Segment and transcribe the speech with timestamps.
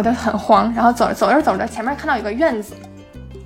[0.00, 2.72] 我就很慌，然后走着走着走着，前面看到有个院子，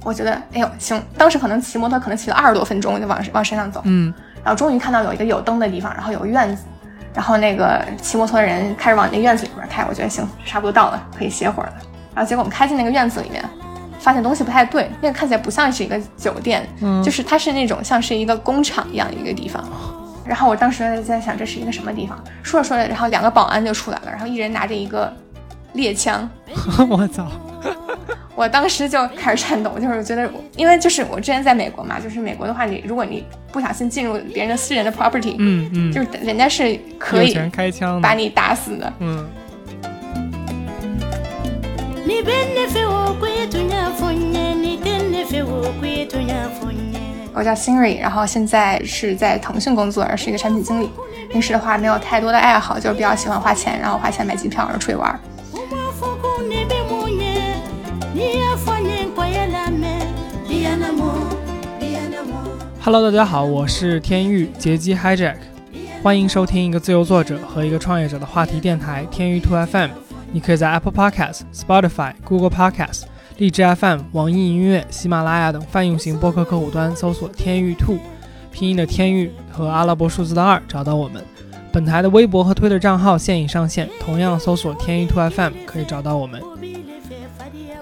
[0.05, 4.15] 我觉得哎呦行，当时可能骑摩托可能骑了二十多分钟，就往往山上走，嗯，
[4.45, 6.63] 然后终于看到有一个有灯的地方，然后有个院子，
[7.13, 11.73] 然后那个骑摩托的人开始往那院子里面开，我觉得行，差不多到了，可以歇会儿了。
[12.15, 13.45] 然后结果我们开进那个院子里面，
[13.99, 19.65] 发现东西不太对，那个看起来不像是一个酒店，嗯就是它是那种像是一个工厂一样的一个地方。
[20.25, 25.13] 然后我当时在想这是一个什么地方，说着说着，然后两个保安就出来了，然后一人拿着一个
[25.75, 26.29] 猎枪，
[26.89, 27.27] 我操，
[28.35, 38.93] 我当时就开始颤抖，就是觉得，因为就是我之前在美国嘛，就是美国的话，你如果你不小心进入别人的私人的 property，、嗯嗯，就是人家是可以开枪，把你打死的。
[39.01, 39.25] 嗯
[42.07, 42.25] e e
[47.37, 50.89] 我叫 Siri，然后现在是在腾讯工作，是一个产品经理。
[51.29, 55.19] 平时的话没有太多的爱好，就是比较喜欢花钱，然后花钱买机票，然后出去玩。
[62.85, 65.37] Hello，大家好，我是天域劫机 Hijack，
[66.03, 69.89] 欢迎收听一个自由作者和一个创业者的话题电台天域 Two FM。
[70.33, 73.05] 你可以在 Apple Podcasts、Spotify、Google Podcasts、
[73.39, 77.97] 荔枝 FM、网易音乐、喜马拉雅等泛用型播客客户端搜索“天域 Two”，
[78.53, 81.25] 拼音的天域和阿拉伯数字的二找到我们。
[81.73, 86.39] 本台的微博和推特账号现已上线，同样搜索“天域 Two FM” 可以找到我们。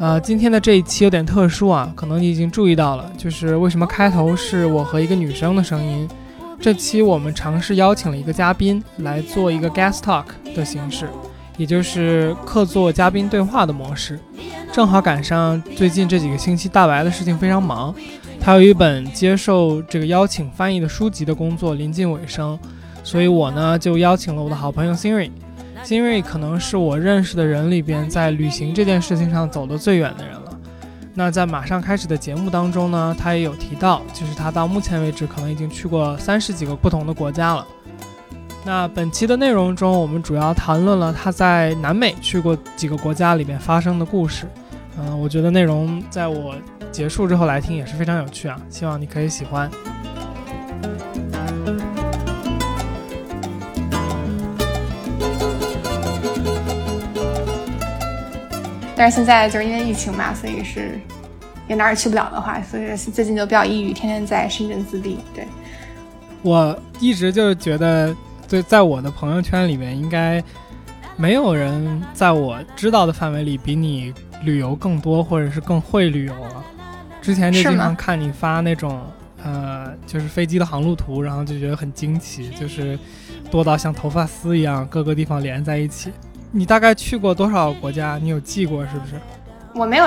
[0.02, 6.08] 呃，今天的这一期有点特殊啊，可能你已经注意到了，就是为什么开头是我和一个女生的声音。
[6.60, 10.24] 这期我们尝试邀请了一个嘉宾来做一个 guest talk
[10.56, 11.08] 的形式，
[11.56, 14.18] 也就是客座嘉宾对话的模式。
[14.72, 17.94] 正好赶上最近这几个星期大白的事情非常忙，
[18.40, 22.58] 他有一本接受这个邀请翻译的书籍的工作临近尾声，
[23.04, 25.30] 所以我呢就邀请了我的好朋友 Siri。
[25.84, 30.58] 金瑞可能是我认识的人里边，在旅行这件事情上走得最远的人了。
[31.14, 37.66] 那在马上开始的节目当中呢，他也有提到，就是他到目前为止可能已经去过三十几个不同的国家了。
[38.64, 44.46] 那本期的内容中，我们主要谈论了他在南美去过几个国家里面发生的故事。
[44.98, 46.54] 嗯、我觉得内容在我
[46.90, 49.70] 结束之后来听也是非常有趣啊，希望你可以喜欢。
[59.02, 60.96] 但是现在就是因为疫情嘛，所以是
[61.66, 65.18] 也哪儿也去不了的话，所以最近就比较抑郁，天天在深圳自闭。
[65.34, 65.44] 对，
[66.40, 68.14] 我一直就是觉得，
[68.48, 70.40] 对，在我的朋友圈里面，应该
[71.16, 74.14] 没有人在我知道的范围里比你
[74.44, 76.64] 旅游更多，或者是更会旅游了。
[77.20, 79.02] 之前就是经常看你发那种，
[79.42, 82.96] 呃，就是飞机的航路图，然后就觉得很惊奇，就是
[83.50, 86.12] 多到像头发丝一样，各个地方连在一起。
[86.52, 88.18] 你大概去过多少国家？
[88.22, 89.14] 你有记过是不是？
[89.74, 90.04] 我没有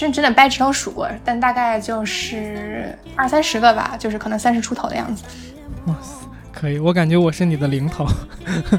[0.00, 5.24] 认真的掰指头数过，但大概就是二三十个吧，就是可能三十出头的样子。
[5.86, 6.14] 哇塞，
[6.52, 8.06] 可以，我感觉我是你的零头。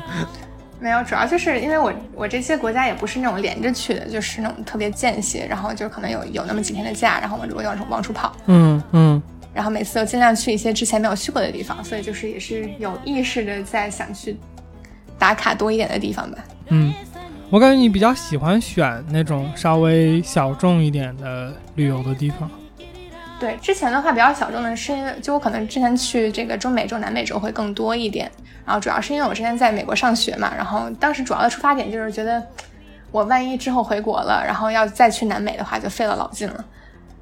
[0.79, 9.21] 没有，主要就是因为我我这些国家也不是那种连着去的，就是那种特别间歇，然后就可能有有那么几天的假，然后我就往出往出跑，嗯嗯。
[9.53, 14.37] 然后每次都尽量去一些之前没有去过的地方，所以就是也是有意识的在想去
[15.21, 16.39] 打卡多一点的地方吧。
[16.69, 16.91] 嗯，
[17.51, 22.49] 我感觉你比较喜欢选那种稍微小众一点的旅游的地方。
[23.39, 28.31] 对，之前的话比较小众的是因为，就我可能之前去这个中美洲、南美洲会更多一点，
[28.65, 32.43] 然后主要是因为我之前在美国上学嘛，然后当时主要的出发点就是觉得，
[33.11, 36.65] 我万一之后回国了，然后要再去南美的话，就费了老劲了，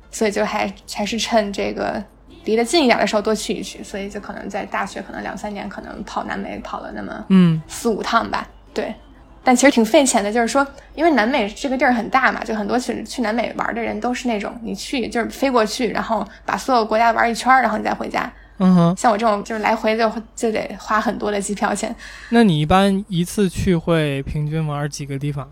[0.09, 2.01] 所以就还还是趁这个
[2.45, 8.93] 离得近一点的时候多去一去，所以就可能在大学可能两三年，可能跑南美跑了那么嗯四五趟吧，对。
[9.41, 18.31] 但其实挺费钱的，就是说，因为南美这个地儿很大嘛，就很多去去南美玩的人都是那种你去就是飞过去，然后把所有国家玩一圈，然后你再回家。
[18.57, 21.95] 嗯哼，像我这种就是来回就就得花很多的机票钱，
[22.29, 25.49] 那你一般一次去会平均玩几个地方？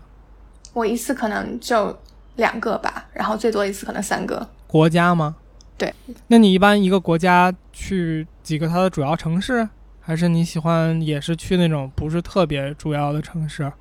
[0.74, 1.98] 我一次可能就
[2.36, 4.46] 两个吧，然后最多一次可能三个。
[4.66, 5.34] 国家吗？
[5.78, 5.90] 对。
[6.26, 9.66] 那你一般一个国家去几个它的主要城市，
[10.00, 13.72] 还是你喜欢也是去那种不是特别主要的城市？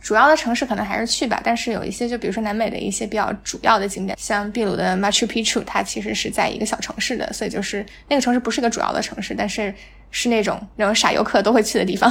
[0.00, 9.74] 主要的城市可能还是去吧，但是有一些就比如说南美的一些比较主要的景点，像秘鲁的 Machu Picchu，它其实是在一个小城市的，所以就是那个城市不是个主要的城市，但是
[10.10, 12.10] 是那种那种傻游客都会去的地方。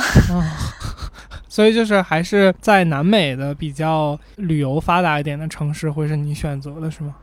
[1.49, 7.15] 所以就是还是在南美的比较旅游发达一点的城市会是你选择的，是吗？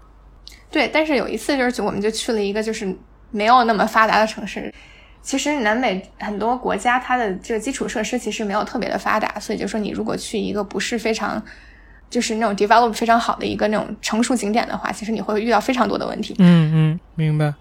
[0.70, 2.94] 对，但是有一次就是我们就去了一个就是
[3.30, 4.72] 没有那么发达的城市。
[5.22, 11.42] 其实南美很多国家它的这个基础设施其实没有特别的发达，所以就说你如果去一个不是非常
[12.08, 16.36] 就是那种 develop 非常好的一个那种成熟景点的话，其实你会遇到非常多的问题。
[16.38, 17.52] 嗯嗯，明白。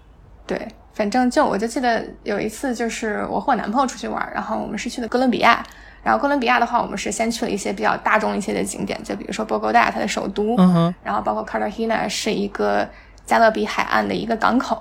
[0.46, 5.64] 对，反正就我就记得有一次，就是我和我男朋友出去玩，然后我们是去的哥伦比亚。
[6.06, 12.88] 然后哥伦比亚的话，我们是先去了一些比较大众一些的景点，就比如说波哥大，它的首都，嗯哼，然后包括 Cartagena 是一个
[13.24, 14.80] 加勒比海岸的一个港口，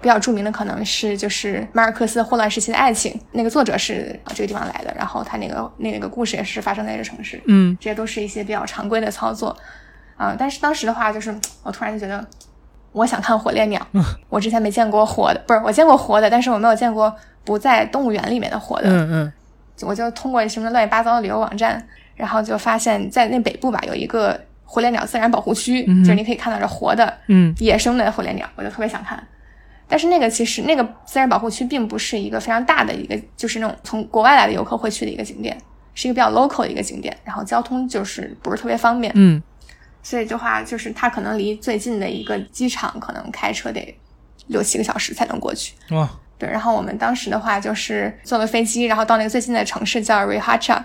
[0.00, 7.78] 比较著名的可能是就是马尔克斯《霍乱时期的爱情》，那个作者是这个地方来的，然后他那个那个故事也是发生在这个城市，嗯。
[7.80, 9.56] 这些都是一些比较常规的操作，
[10.16, 11.32] 啊、但是当时的话，就是
[11.62, 12.26] 我突然就觉得，
[12.90, 13.80] 我想看火烈鸟，
[14.28, 19.32] 我之前没见过活的，不是我见过活的，但是我没有见过不在动物园里面的活的，嗯嗯
[19.82, 21.84] 我就通过什么乱七八糟的旅游网站，
[22.14, 29.22] 然后就发现，在那北部吧有一个火烈鸟自然保护区，嗯就是你可以看到这活的嗯野生的火烈鸟，我就特别想看。
[29.86, 35.56] 但是那个其实那个自然保护区并不是一个非常大的一个，就是那种从国外来的游客会去的一个景点，
[35.94, 39.42] 是一个比较 local 的一个景点，然后交通就是不是特别方便，嗯
[40.02, 43.98] 所以的话就是它可能离最近的一个机场可能开车得
[44.48, 45.74] 六七个小时才能过去。
[45.90, 46.08] 哇，
[46.38, 50.82] 对，然后我们当时的话就是坐了飞机，然后到那个最近的城市叫 Rihacha，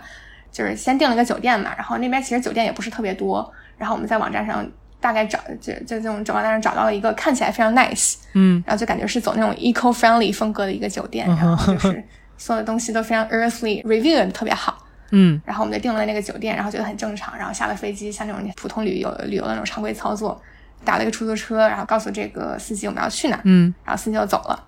[0.51, 4.66] 就是先订了个酒店嘛，然后那边其实酒店也不是特别多，然后我们在网站上
[5.01, 12.04] 大概找就就这种网站上找到了一个看起来非常 nice，嗯然后就感觉是走那种 eco friendly 风格的一个酒店，然后就 是
[12.38, 14.78] 所有的东西都非常 earthly review 的特别好，
[15.12, 20.40] 嗯然后我们就订了那个酒店，然后觉得很正常，然后下了飞机，像那种普通旅游旅游的那种常规操作，
[20.86, 24.66] 打了一个出租车，然后告诉这个司机我们要去哪儿，嗯然后司机就走了。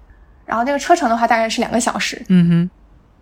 [0.51, 2.69] 然后那个车程的话大概是两个小时，嗯哼，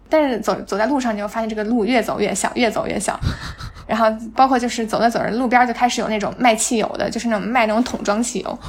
[0.09, 3.19] 但是走走在路上，你就发现这个路越走越小，越走越小。
[3.85, 4.05] 然后
[4.35, 8.59] 包括就是走着走着，路边就开始有那种卖汽油的，就是那种卖那种桶装汽油，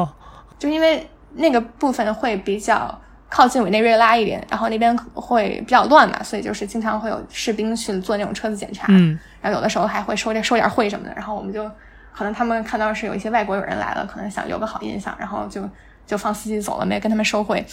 [0.58, 3.00] 就因为那个部分会比较
[3.30, 9.18] 靠近委内瑞拉一点，然后那边会比较乱嘛，所以就是经常会有士兵去做那种车子检查，嗯。
[9.40, 11.64] 然后有的时候还会收点收点贿什么的，然后我们就
[12.12, 15.62] 可能他们看到是有一些外国友人来了，可能想留个好印象，然后就
[16.10, 17.64] 就放司机走了，没跟他们收回。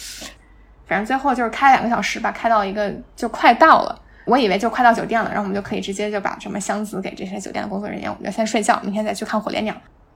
[0.86, 9.74] 反正最后就是开两个小时吧，开到一个就快到了，我以为就快到酒店了，然后我们就可以直接就把什么箱子给这些酒店的工作人员，我们就先睡觉，明天再去看火烈鸟。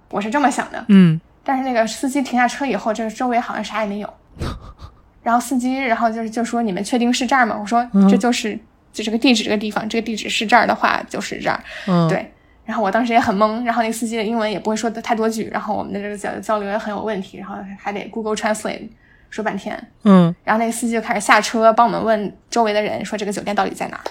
[0.08, 4.14] 我是这么想的，嗯但是那个司机停下车以后，这个周围好像啥也没有。
[5.22, 8.58] 然后司机，然后就是就说：“你们确定是这儿吗？”我说：“这就是
[8.92, 12.32] 就这个地址，这个地方，这个地址是这儿的话，就是这儿。”嗯，，对。
[12.72, 18.88] 然后我当时也很懵，然后那个司机的英文也不会说的太多句，然后我们的这个交交流也很有问题，然后还得 Google Translate
[19.28, 19.78] 说半天。
[20.04, 24.02] 嗯然后那个司机就开始下车帮我们问周围的人说这个酒店到底在哪儿。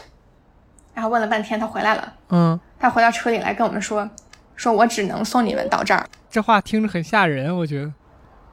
[0.94, 4.08] 然后问了半天，他回来了，嗯，他回到车里来跟我们说，
[4.56, 6.06] 说我只能送你们到这儿。
[6.30, 7.92] 这话听着很吓人，我觉得。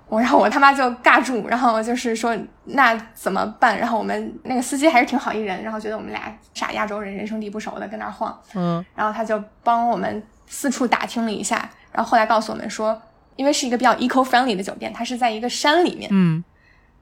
[0.08, 3.78] 我然后我他妈就尬住，然后就是说那怎么办？
[3.78, 8.84] 然后我们那个司机还是挺好一人，然后觉得我们俩傻亚洲人人生地不熟的跟那儿晃，嗯。
[8.94, 13.00] 然后他就帮我们四处打听了一下，然后后来告诉我们说，
[13.36, 16.42] 因为是一个比较 eco friendly 的酒店，它是在一个山里面，嗯。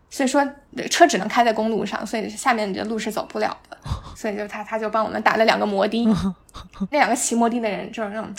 [0.09, 0.41] 所以说
[0.77, 3.77] 呃车只能开在公路上，所以下面的路是走不了的，
[4.15, 6.07] 所以就他他就帮我们打了两个摩的，
[6.91, 8.33] 那两个骑摩的的人就是那种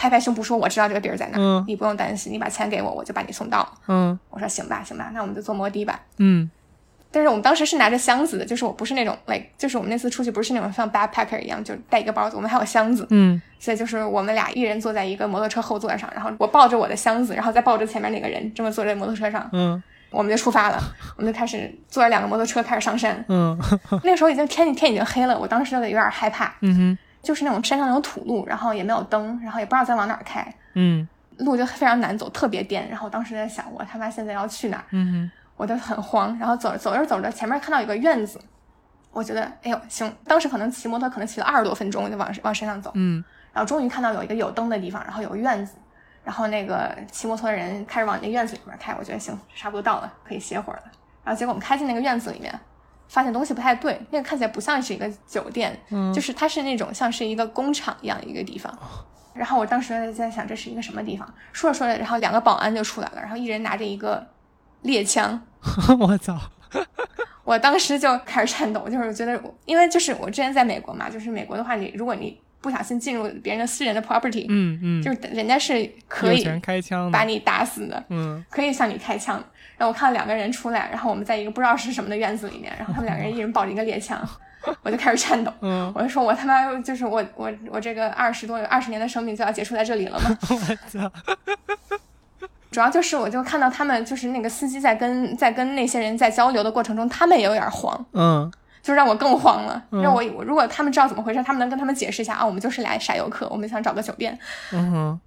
[0.00, 3.70] 拍拍胸脯说我知道这个地儿在哪儿，嗯你不用担心，你把钱给我，我就把你送到。
[3.86, 6.00] 嗯我说行吧行吧，那我们就坐摩的吧。
[6.16, 6.50] 嗯
[7.12, 20.82] 但是我们当时是拿着箱子的，就是我不是那种，like，就是我们那次出去不是那种像 backpacker 一样，就带一个包子，我们还有箱子，嗯所以就是我们俩一人坐在一个摩托车后座上，然后我抱着我的箱子，然后再抱着前面那个人，这么坐在摩托车上，嗯我们就出发了，
[21.16, 23.22] 我们就开始坐着两个摩托车开始上山。
[23.28, 23.56] 嗯
[24.02, 31.06] 那个时候已经天天已经黑了，我当时就有点害怕，嗯哼就是那种山上有土路，然后也没有灯，然后也不知道再往哪儿开，嗯
[31.38, 32.88] 路就非常难走，特别颠。
[32.88, 34.84] 然后我当时在想，我他妈现在要去哪儿？
[34.90, 38.40] 嗯我就很慌，然后走着走着走着，前面看到有个院子，
[39.10, 43.22] 我觉得哎呦行，当时可能骑摩托可能骑了二十多分钟就往往山上走，嗯
[43.52, 45.74] 然后终于看到有一个有灯的地方，然后有个院子，
[46.24, 50.82] 然后那个骑摩托的人开始往那院子里面开，我觉得行，差不多到了，可以歇会儿了。
[51.24, 52.58] 然后结果我们开进那个院子里面，
[53.10, 58.72] 发现东西不太对，那个看起来不像是一个酒店，嗯就是它是那种像是一个工厂一样的一个地方。
[59.34, 64.24] 然后我当时在想这是一个什么地方，说着说着，然后两个保安就出来了，然后一人拿着一个
[64.82, 65.40] 猎枪。
[65.60, 66.38] 哼， 我操，
[67.44, 79.42] 我当时就开始颤抖，就是觉得，因为就是我之前在美国嘛，就是美国的话，你如果你不小心进入别人的私人的 property，、嗯嗯，就是人家是可以开枪，把你打死的，嗯可以向你开枪。
[79.80, 84.20] 然后我看到两个人出来，然后我们在一个不知道是什么的院子里面，然后他们两个人一人抱着一个猎枪，
[84.84, 85.50] 我就开始颤抖。
[85.62, 90.38] 嗯，我就说，我他妈就是我我我这个二十多二十年的生命就要结束在这里了吗？
[92.70, 99.82] 主要就是我就看到他们就是那个司机在跟在跟那些人在交流的过程中，他们也有点慌，嗯就让我更慌了。
[99.92, 104.38] 嗯让我我如果他们知道怎么回事，他们能跟他们解释一下啊，我们就是来傻游客，我们想找个酒店。
[104.72, 105.20] 嗯哼，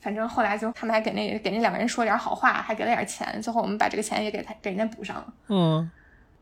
[0.00, 5.26] 反正后来就他们还给那给那两个人说点好话，还给了点钱，最后我们把这个钱也给他给人家补上了。
[5.48, 5.90] 嗯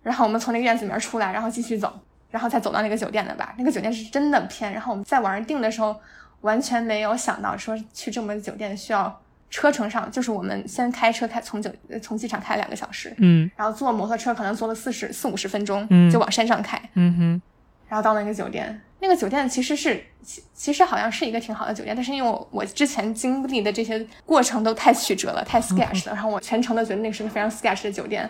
[0.02, 1.92] 然后我们从那个院子里面出来，然后继续走，
[2.30, 3.54] 然后才走到那个酒店的吧。
[3.58, 5.94] 那个酒店是真的偏，然后我们在网上订的时候，
[6.42, 17.42] 完全没有想到说去这么个酒店需要车程上，就是我们先开车开从酒呃从机场开两个小时，嗯然后坐摩托车可能坐了四十四五十分钟，嗯就往山上开，嗯哼，
[17.88, 18.80] 然后到那个酒店。
[19.00, 28.28] 那个酒店其实是其其实好像是一个挺好的酒店，但是因为我我之前经历的这些过程都太曲折了，太 sketch 了，然后我全程都觉得那个是个非常 sketch 的酒店。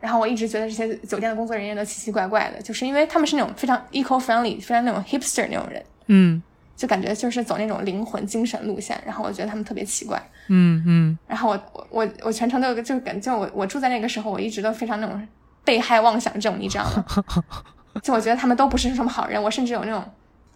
[0.00, 6.42] 然后我一直觉得这些酒店的工作人员都奇奇怪怪的，就是因为他们是那种非常 eco friendly、非常那种 hipster 那种人，嗯
[6.74, 8.98] 就感觉就是走那种灵魂精神路线。
[9.04, 10.18] 然后我觉得他们特别奇怪。
[10.48, 15.28] 嗯嗯然后我我我我全程都有个就是感觉我我住在那个时候，我一直都非常那种
[15.62, 17.04] 被害妄想症，你知道吗？
[18.02, 20.04] 就我觉得他们都不是什么好人，我甚至有那种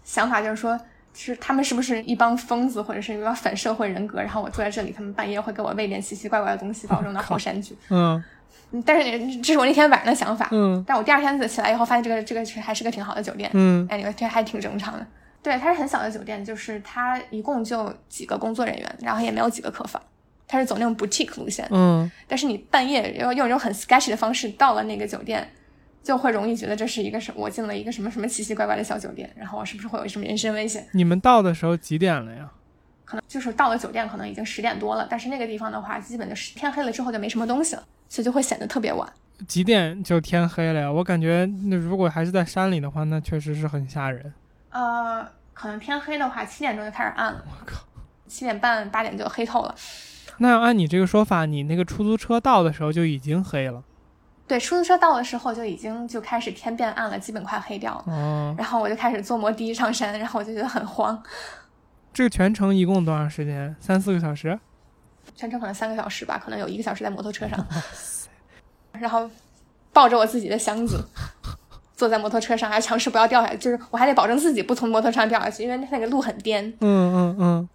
[0.04, 0.78] 想法，就是说。
[1.16, 4.20] 是他们是不是一帮疯子，或者是一帮反社会人格？
[4.20, 7.72] 然后我坐在这里，他们半夜会给我喂点奇奇怪怪的东西，把我扔到后山去。
[7.88, 8.20] 嗯
[8.72, 10.48] 嗯但是这是我那天晚上的想法。
[10.50, 13.48] 嗯但我第二天起来以后，发现这个这个还是个挺好的酒店。
[13.54, 15.06] 嗯哎，你们这还挺正常的。
[15.40, 20.02] 对，它是很小的酒店，就是它一共就几个工作人员，然后也没有几个客房，
[20.48, 21.64] 它是走那种 boutique 路线。
[21.70, 25.48] 嗯但是你半夜要用一种很 sketchy 的方式到了那个酒店，
[26.04, 30.86] 就会容易觉得这是一个什我进了一个什么什么奇奇怪怪的小酒店，然后我是不是会有什么人身危险？
[30.92, 32.48] 你们到的时候几点了呀？
[33.06, 39.10] 可能就是到了酒店可能已经十点多了，但是那个地方的话，基本就是天黑了之后就没什么东西了，所以就会显得特别晚。
[39.48, 40.92] 几点就天黑了呀？
[40.92, 44.32] 我感觉那如果还是在山里的话，那确实是很吓人。
[44.70, 47.82] 呃，可能天黑的话，七点钟就开始暗了，我靠！
[48.26, 49.74] 七点半八点就黑透了。
[50.38, 53.82] 那要按你这个说法，你那个出租车到的时候就已经黑了。
[54.46, 58.12] 对，出租车到的时候就已经就开始天变暗了，基本快黑掉了。
[58.12, 61.22] 哦，然后我就开始坐摩的上山，然后我就觉得很慌，
[62.12, 63.74] 这个全程一共多长时间？
[63.80, 64.58] 三四个小时？
[65.34, 67.66] 全程可能三个小时吧，可能有一个小时在摩托车上，
[68.92, 69.28] 然后
[69.92, 71.02] 抱着我自己的箱子，
[71.96, 76.62] 坐在摩托车上，还尝试不要掉下来，就是我还得保证自己不从摩托车上掉下去，因为那个路很颠。
[76.80, 77.68] 嗯嗯嗯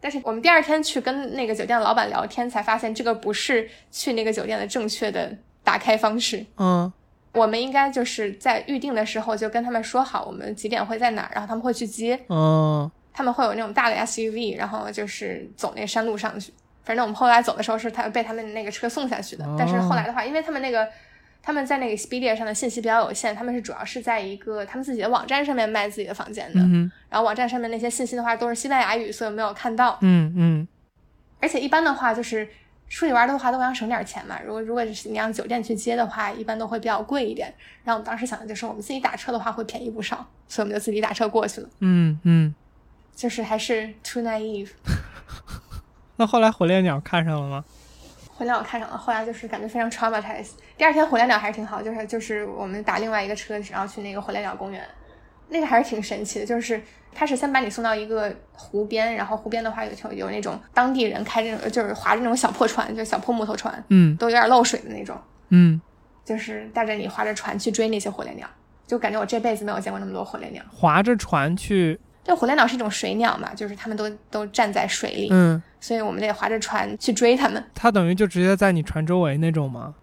[0.00, 6.44] 但是我们第二天去跟那个酒店的老板聊天，才发现这个不是去那个酒店的正确的打开方式。
[6.56, 6.92] 嗯
[7.32, 12.18] 我们应该就是在预定的时候就跟他们说好，我们几点会在哪儿，然后他们会去接。
[12.28, 16.52] 嗯他们会有那种大的 SUV，然后就是走那山路上去。
[16.82, 20.86] 反正我们后来走的时候是他被他们那个车送下去的，哦但是后来的话，因为他们那个
[21.42, 29.98] 他们在那个 Expedia 上的信息比较有限，他们是主要是在一个他们自己的网站上面卖自己的房间的，嗯然后网站上面那些信息的话都是西班牙语，所以没有看到。
[30.00, 30.68] 嗯嗯
[31.40, 32.48] 而且一般的话就是
[32.92, 37.52] 出去玩的话都想省点钱嘛，如果如果是你让酒店去接的话，一般都会比较贵一点。
[37.82, 42.54] 然后我们当时想的就是我们自己打车的话会便宜不少，所以我们就自己打车过去了，嗯嗯。
[43.16, 44.68] 就是还是 too naive。
[46.16, 47.64] 那后来火烈鸟看上了吗？
[48.34, 50.50] 火烈鸟看上了，后来就是感觉非常 traumatized。
[50.76, 54.86] 第二天火烈鸟还是挺好，就是就是我们打另外一个车，然后去那个火烈鸟公园，
[55.52, 56.46] 那个还是挺神奇的。
[56.46, 56.80] 就是
[57.14, 65.16] 他是先把你送到一个湖边，然后湖边的话有有有那种当地人开这种就是划着那种小破船，就小破木头船，嗯都有点漏水的那种，
[65.50, 65.80] 嗯，
[66.24, 68.48] 就是带着你划着船去追那些火烈鸟，
[68.86, 70.62] 就感觉我这辈子没有见过那么多火烈鸟。
[70.72, 77.62] 划着船去，这火烈鸟是一种水鸟嘛，就是它们都都站在水里，嗯，所以我们得划着船去追它们。
[77.74, 79.94] 它等于就直接在你船周围那种吗？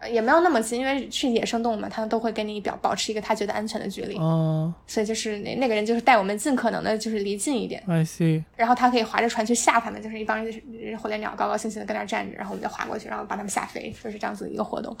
[0.00, 14.96] 呃也没有那么近，因为是野生动物嘛，它们都会跟你表保持一个他觉得安全的距离，哦所以就是那那个人就是带我们尽可能的就是离近一点，，I see，然后他可以划着船去吓他们，就是一帮人火烈鸟高高兴兴的跟那儿站着，然后我们就划过去，然后把他们吓飞，就是这样子的一个活动。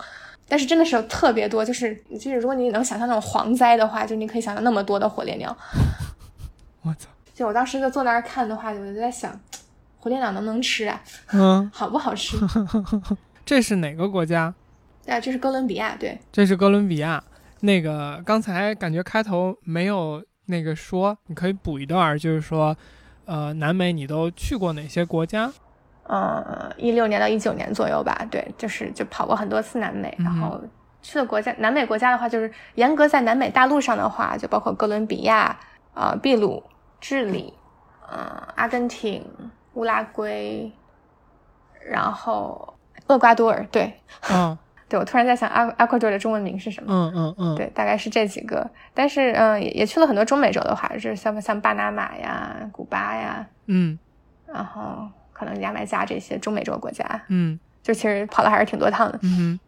[0.46, 5.56] 但是真的是有特别多，就是就是如果你能想象那种蝗灾的话，就你可以想象那么多的火烈鸟。
[6.82, 9.30] 我操，就我当时就坐那儿看的话，我就在想，
[9.98, 11.00] 火烈鸟能不能吃啊？
[11.32, 12.36] 嗯， 好不好吃？
[13.46, 14.52] 这是哪个国家？
[15.10, 17.20] 对啊，这是哥伦比亚，对，这是哥伦比亚。
[17.62, 22.76] 那个刚才感觉开头没有那个说，你可以补一段儿，就是说，
[23.24, 25.52] 呃，南美你都去过哪些国家？
[26.04, 30.60] 呃，一六年到一九年左右吧，对，就是就跑过很多次南美，然后
[31.02, 35.58] 去的国家，南美国家的话，就是严格在南美大陆上的话，就包括哥伦比亚、
[35.94, 36.62] 呃，秘鲁、
[37.00, 37.52] 智利、
[38.12, 38.16] 嗯、
[38.54, 39.26] 阿根廷、
[39.74, 40.70] 乌拉圭，
[41.84, 42.74] 然后
[43.08, 43.92] 厄瓜多尔，对，
[44.30, 44.56] 嗯
[44.90, 46.92] 对我突然在想阿阿瓜多尔的中文名是什么？
[46.92, 53.98] 嗯嗯嗯，对，大概是这几个，但是嗯，也也去了很多中美洲的话，就是像像巴拿马呀、古巴呀，嗯
[54.52, 59.18] 然后可能牙买加这些中美洲国家，嗯就其实跑了还是挺多趟的。
[59.22, 59.60] 嗯哼。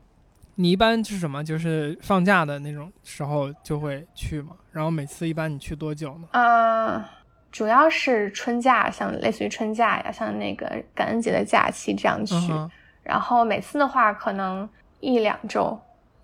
[0.55, 1.43] 你一般是什么？
[1.43, 4.55] 就是放假的那种时候就会去嘛？
[4.71, 6.29] 然后每次一般你去多久呢？
[6.33, 7.03] 嗯，
[7.51, 12.35] 主要是春假，像类似于春假呀，像那个感恩节的假期这样去。
[13.03, 14.69] 然后每次的话，可能
[15.03, 15.79] 一两周。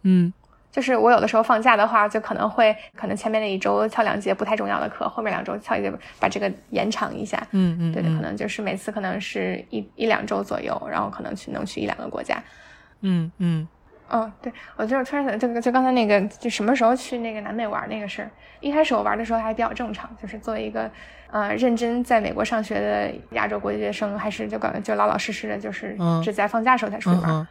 [0.04, 0.32] 嗯
[0.70, 7.42] 就是我有的时候放假的话，就可能会可能前面那一周翘两节不太重要的课，后面两周翘一节，把这个延长一下。
[7.50, 12.40] 嗯嗯，对对，可嗯能就是每次可能是一一两周左右，然后可能去能去一两个国家。
[13.00, 13.66] 嗯嗯
[14.08, 18.30] 哦，对，我就是突然想，这个就刚才那个，就什么时候去那个南美玩那个事儿。
[18.60, 20.88] 一开始我玩的时候还比较正常，就是作为一个
[21.30, 27.30] 呃认真在美国上学的亚洲国际学生，还是就感就老老实实的，就是嗯只在放假的时候才出去玩。
[27.30, 27.46] 嗯嗯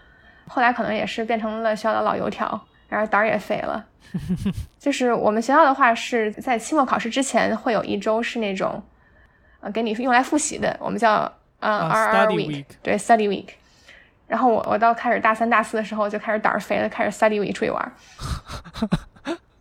[0.47, 3.85] 后来可能也是变成了学校的老油条，然后胆儿也肥了。
[4.79, 8.81] 就是我们学校的话是在期末考试之前会有一周是那种，
[9.59, 13.49] 呃，给你用来复习的，我们叫呃、啊 R R study week，week 对 study week。
[14.27, 17.91] 然后我我到开始大三大四的时候就开始胆儿肥了，开始 study week 出去玩。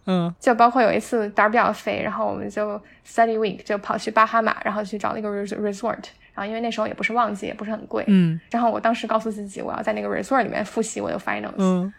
[0.07, 5.99] 嗯就包括有一次胆儿比较肥，然后我们就 study week 就跑去巴哈马，然后去找了一个 res- resort。
[6.35, 11.55] 然后因为那时候也不是旺季，也不是很贵，嗯然后我当时告诉自己我要在那个 resort 里面复习我的 finals。
[11.59, 11.93] 嗯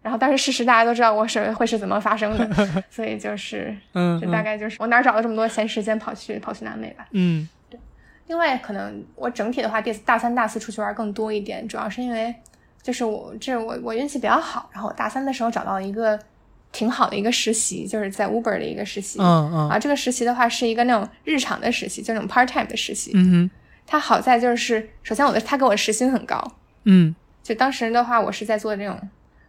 [0.00, 2.48] 然后但是事实大家都知道我是会是怎么发生的，
[2.88, 7.06] 所以就是嗯，就大概就是我哪儿找了这么多闲时间跑去跑去南美吧。
[7.12, 7.78] 嗯对
[8.28, 12.32] 另外，可能我整体的话，第大三、大四出去玩更多一点，主要是因为
[12.80, 16.18] 就是我这我我运气比较好，然后我大三的时候找到了一个
[16.72, 19.18] 挺好的一个实习，就是在 Uber 的一个实习。
[19.20, 19.68] 嗯嗯。
[19.68, 23.12] 啊，这个实习的话是一个那种日常的实习，就那种 part time 的实习。
[23.14, 23.50] 嗯哼。
[23.86, 26.42] 它好在就是，首先我的他给我时薪很高，
[26.84, 27.14] 嗯。
[27.42, 29.00] 就当时的话，我是在做这种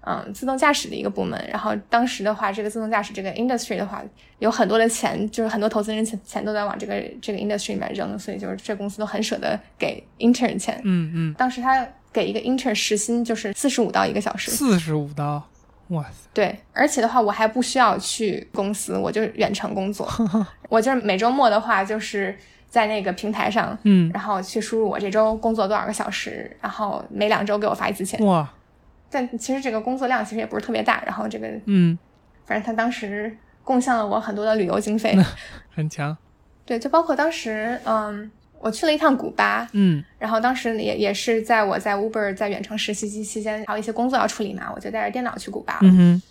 [0.02, 4.02] 嗯自动驾驶的一个部门，然后当时的话，这个自动驾驶这个 industry 的话，
[4.40, 10.80] 有很多的钱，就是很多投资人钱钱都在往这个这个 industry 里面扔，所以就是这公司都很舍得给 intern 钱。
[10.86, 15.46] 嗯嗯，当时他给一个 intern 时薪就是四十五刀一个小时，四十五刀，
[15.90, 20.08] 哇塞，对，而且的话我还不需要去公司，我就远程工作，
[20.70, 22.38] 我就是每周末的话就是
[22.70, 23.78] 在那个平台上。
[23.84, 24.10] 嗯。
[24.14, 28.24] 然后去输入我这周工作多少个小时，然后每两周给我发一次钱。
[28.26, 28.48] 哇。
[29.12, 31.98] 但其实这个工作量其实也不是特别大，然后这个嗯。
[32.46, 35.16] 反正他当时贡献了我很多的旅游经费，
[35.70, 36.18] 很强，
[36.66, 40.04] 对，就包括当时嗯，我去了一趟古巴，嗯。
[40.18, 45.80] 然后当时也也是在我在 Uber 在远程实习期期间，还有一些工作要处理嘛，我就带着电脑去古巴了。
[45.84, 46.22] 嗯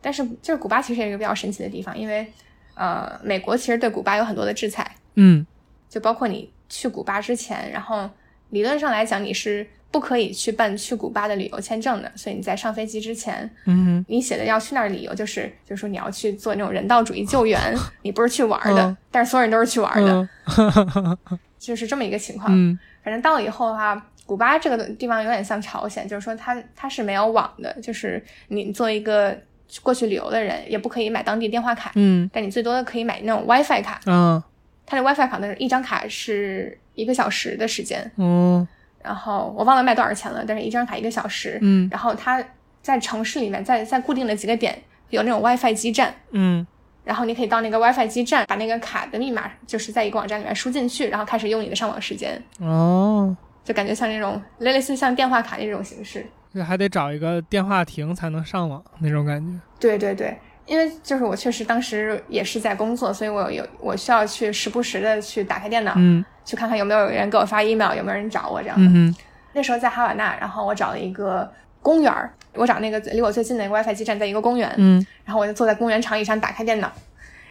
[0.00, 2.26] 但是就是古巴其实也是一个比较神奇的地方，因为
[2.74, 5.46] 呃，美国其实对古巴有很多的制裁，嗯。
[5.88, 8.10] 就包括你去古巴之前，然后
[8.50, 17.60] 理论上来讲你是不可以去办去古巴的旅游签证的，所以你在上飞机之前，嗯你写的要去那儿理由就是，就是说你要去做那种人道主义救援，
[18.02, 21.18] 你不是去玩儿的，嗯但是所有人都是去玩儿的，嗯
[21.64, 22.52] 就是这么一个情况。
[22.52, 29.36] 嗯反正到了以后的话，古巴这个地方有点像朝鲜，就是说它它是没有网的，就是你作为一个
[29.82, 34.00] 过去旅游的人，也不可以买当地电话卡，嗯但你最多的可以买那种 WiFi 卡。
[34.06, 34.42] 嗯
[34.86, 38.66] 它的 WiFi 卡的一张卡是一个小时的时间，嗯
[39.02, 41.58] 然后我忘了卖多少钱了，但是一张卡一个小时。
[41.60, 42.42] 嗯然后它
[42.80, 46.66] 在城市里面，在在固定的几个点有那种 WiFi 基站，嗯
[47.04, 56.26] 然后你可以到那个 WiFi 基站，把那个卡的密码就是在一个网站里面输进去，然后开始用你的上网时间，哦，就感觉像那种类类似像电话卡那种形式。
[56.54, 60.36] 就还得找一个电话亭才能上网那种感觉，对对对，
[60.66, 66.24] 因为就是我确实当时也是在工作，所以我有我需要去时不时的去打开电脑，嗯。
[66.46, 68.86] 去看看有没有人给我发 email，有没有人找我这样的。
[68.86, 69.16] 嗯
[69.54, 76.90] 那时候在哈瓦那，然后我找了一个公园儿，我找那个离我最近的一个 WiFi 基站在一个公园，嗯然后我就坐在公园长椅上打开电脑，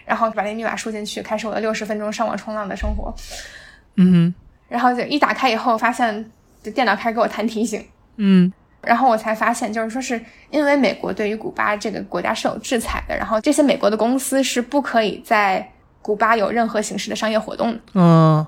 [0.06, 3.14] 然后把那密码输进去，开始我的六十分钟上网冲浪的生活。
[3.96, 4.36] 嗯哼
[4.70, 6.32] 然后就一打开以后，发现
[6.64, 7.86] 这电脑开始给我弹提醒，
[8.18, 17.80] 嗯然后我才发现，就是说是因为美国对于古巴这个国家是有制裁的，然后这些美国的公司是不可以在古巴有任何形式的商业活动的。
[17.94, 18.46] 嗯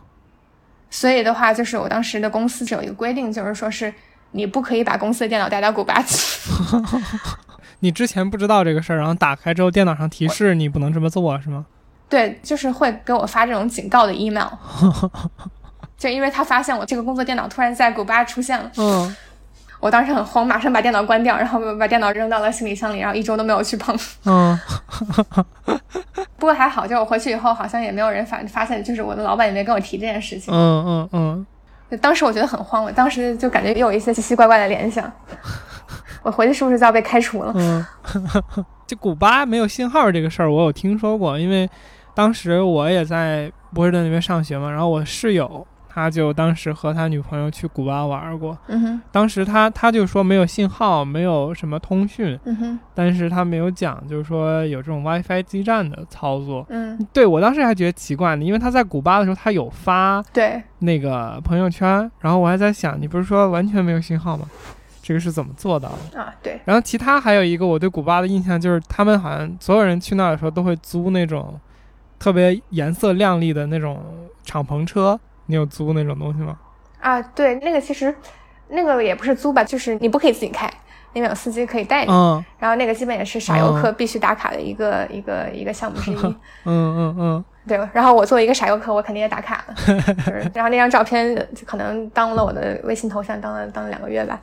[0.89, 3.93] 所以的话，就是我当时的公司是有一个规定，就是说是
[4.35, 6.51] 你不可以把公司的电脑带到古巴去。
[7.79, 11.65] 你之前不知道这个事儿，然后打开之后电脑上提示你不能这么做是吗？
[12.09, 14.47] 对，就是会给我发这种警告的 email，
[15.97, 19.15] 就因为他发现我这个工作电脑突然在古巴出现了，嗯
[19.81, 23.95] 我当时很慌，马上把电脑关掉，然后把电脑扔到了行李箱里，然后一周都没有去碰。
[24.25, 24.57] 嗯
[26.37, 30.53] 不过还好，就我回去以后，好像也没有人发发现，就是我的老板也没跟我提这件事情。
[30.53, 31.54] 嗯嗯嗯，就
[32.01, 35.09] 当时我觉得很慌，我当时就感觉也有一些奇奇怪怪的联想。
[36.23, 37.53] 我回去是不是就要被开除了？
[37.55, 37.85] 嗯，
[38.87, 41.69] 就古巴没有信号这个事儿，我有听说过，因为
[42.15, 45.65] 当时我也在波士顿那边上学嘛，然后我室友
[45.95, 56.65] 他就当时和他女朋友去古巴玩过，嗯哼，当时他他就说没有信号，没有什么通讯，嗯哼，但是他没有讲，就是说有这种 WiFi 基站的操作。
[56.67, 64.45] 嗯，对我当时还觉得奇怪呢，因为他在古巴的时候他有发对，那个朋友圈，然后我还在想，你不是说完全没有信号吗？
[65.01, 66.19] 这个是怎么做到的？
[66.19, 71.57] 啊，对，然后其他还有一个我对古巴的印象就是，他们好像所有人去那儿的时候都会租那种
[72.19, 74.03] 特别颜色亮丽的那种
[74.43, 75.17] 敞篷车。
[75.47, 76.57] 你有租那种东西吗？
[76.99, 78.13] 啊，对，那个其实
[78.69, 80.65] 那个也不是租吧，就是你不可以自己开，
[81.13, 82.11] 那边有司机可以带你。
[82.11, 86.15] 嗯然后那个基本也是傻游客必须打卡的一个、一个一个项目之一。
[86.15, 89.73] 嗯嗯嗯对，然后我作为一个傻游客，我肯定也打卡了。
[90.17, 94.39] 就是然后那张照片就可能当了我的微信头像，当了当了两个月吧。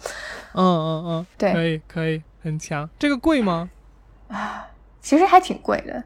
[0.54, 2.88] 嗯嗯嗯，对可以可以，很强。
[2.98, 3.68] 这个贵吗？
[4.28, 4.66] 啊
[5.00, 6.02] 其实还挺贵的。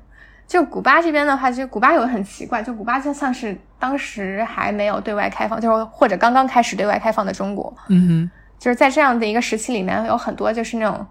[0.47, 11.05] 就古巴这边的话，其实古巴有个很奇怪，就古巴就像是当时还没有对外开放，就是或者刚刚开始对外开放的中国，嗯哼就是在这样的一个时期里面，有很多就是那种，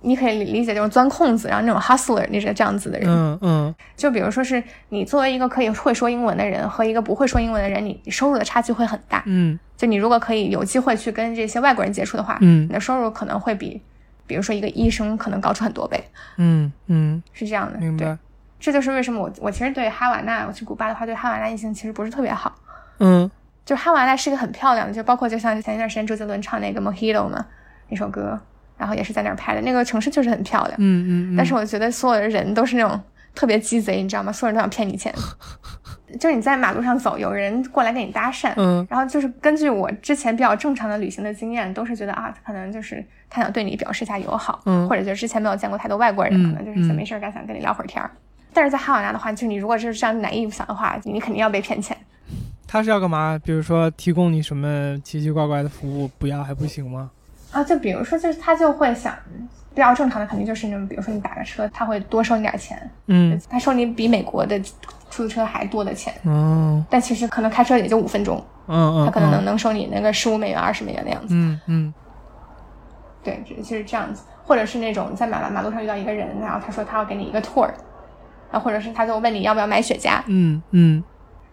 [0.00, 3.08] 你可以理解就是钻空子，然后那种 hustler 那些这样子的人。
[3.08, 9.22] 嗯嗯就比如说是你作为一个可以会说英文的人和一个不会说英文的人，你你收入的差距会很大。
[9.26, 13.80] 嗯就你如果可以有机会去跟这些外国人接触的话，嗯你的收入可能会比，
[14.26, 16.02] 比如说一个医生可能高出很多倍，
[16.36, 17.78] 嗯嗯，是这样的。
[17.78, 18.18] 明白对，。
[18.58, 22.54] 这就是为什么我我其实对哈瓦那，我去古巴的话，对哈瓦那印象其实不是特别好。
[22.98, 23.30] 嗯
[23.64, 27.44] 就哈瓦那是一个很漂亮的，就包括就像前一段时间周杰伦唱那个《Mojito》嘛，
[27.88, 28.38] 那首歌，
[28.78, 30.74] 然后也是在那儿拍的，那个城市就是很漂亮。
[30.78, 33.00] 嗯嗯，但是我觉得所有的人都是那种
[33.34, 34.30] 特别鸡贼，你知道吗？
[34.32, 35.12] 所有人都想骗你钱。
[36.20, 48.08] 就是你在马路上走，有人过来跟你搭讪，嗯然后就是根据我之前比较正常的旅行的经验，都是觉得啊，可能就是他想对你表示一下友好，嗯或者就是之前没有见过太多外国人，嗯可能就是没事儿干想跟你聊会儿天儿。
[48.56, 51.94] 但是在哈瓦那的话，就你如果是这样哪意想的话，你肯定要被骗钱。
[52.66, 53.38] 他是要干嘛？
[53.44, 57.10] 比如说提供你什么奇奇怪怪的服务，不要还不行吗？
[57.52, 59.14] 啊，就比如说，就是他就会想，
[59.74, 64.58] 比较正常的肯定就是那种，比如说你打个车，他会多收你点钱，嗯他收你比美国的
[65.10, 71.34] 出租车还多的钱，哦但其实可能开车也就五分钟，嗯嗯，他可能能嗯能收你那个十五美元、二十美元的样子。
[71.34, 71.94] 嗯嗯
[73.22, 77.68] 对，就是这样子，或者是那种在马马路上遇到一个人，然后他说他要给你一个 tour，
[78.56, 81.04] 然后或者是他就问你要不要买雪茄，嗯嗯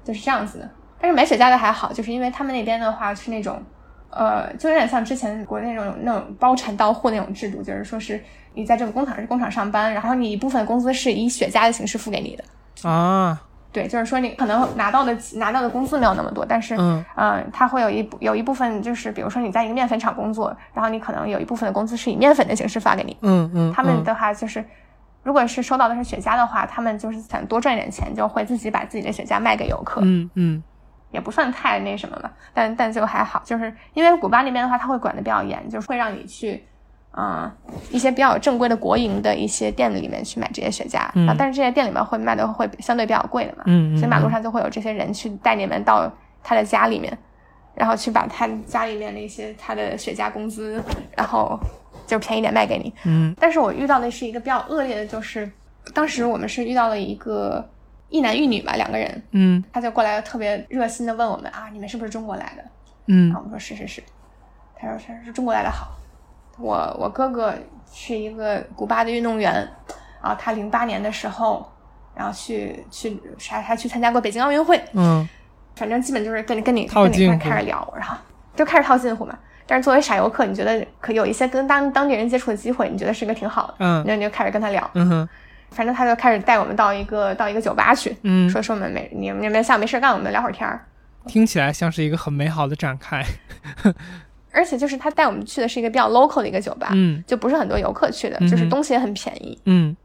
[0.06, 0.70] 就是这样子的。
[1.02, 3.62] 但是买雪茄的还好，就是因为他们那边的话是那种，
[4.10, 12.90] 呃，就有点像之前国内那种那种包产到户那种制度，就是说是你在这个工厂是工厂上班，然后你一部分工资是以雪茄的形式付给你的。
[12.90, 13.42] 啊
[13.74, 23.18] 对，就是说你可能拿到的拿到的工资没有那么多，但是嗯嗯，它会有一部有一部分就是，比如说你在一个面粉厂工作，然后你可能有一部分的工资是以面粉的形式发给你。
[23.24, 24.64] 嗯嗯，他们的话就是，
[25.24, 30.64] 如果是收到的是雪茄的话，他们就是想多赚一点钱，就会自己把自己的雪茄卖给游客，嗯嗯
[31.12, 36.64] 也不算太那什么吧，但但就还好，就是因为古巴那边的话，他会管的比较严，就是会让你去。
[37.16, 37.48] 嗯，
[37.92, 47.16] 一些比较正规的国营的一些店里面去买这些雪茄，嗯然后但是这些店里面会卖的会相对比较贵的嘛，嗯嗯，所以马路上就会有这些人去带你们到他的家里面，
[47.76, 50.84] 然后去把他家里面的一些他的雪茄工资，
[51.16, 51.56] 然后
[52.14, 52.94] 就便宜点卖给你。
[53.04, 53.36] 嗯。
[53.40, 55.52] 但是我遇到的是一个比较恶劣的，就是
[55.94, 57.68] 当时我们是遇到了一个
[58.10, 59.64] 一男一女吧，两个人，嗯。
[59.74, 62.64] 他就过来特别热心的问我们啊，你们是不是中国来的？
[63.08, 63.30] 嗯。
[63.30, 64.04] 然后我们说是是是，
[64.76, 65.92] 他说是是中国来的好，
[66.60, 67.54] 我我哥哥
[67.92, 69.54] 是一个古巴的运动员，
[70.22, 71.68] 然后他零八年的时候，
[72.16, 75.28] 然后去去啥还去参加过北京奥运会，嗯。
[75.76, 78.16] 反正基本就是跟你跟你跟你开始聊，然后
[78.56, 79.36] 就开始套近乎嘛。
[79.66, 84.90] 但是作为傻游客，你觉得可有一些跟当当地人接触的机会，你觉得是一个挺好的，嗯那你就开始跟他聊。
[84.94, 85.30] 嗯哼
[85.72, 90.80] 反正他就开始带我们到一个到一个酒吧去，嗯，说说我们没你们你们下午没事干，我们聊会儿天儿。
[91.26, 93.26] 听起来像是一个很美好的展开。
[94.52, 99.60] 而且就是他带我们去的是一个比较 local 的一个酒吧，嗯就不是很多游客去的，嗯就是东西也很便宜。
[99.66, 99.96] 嗯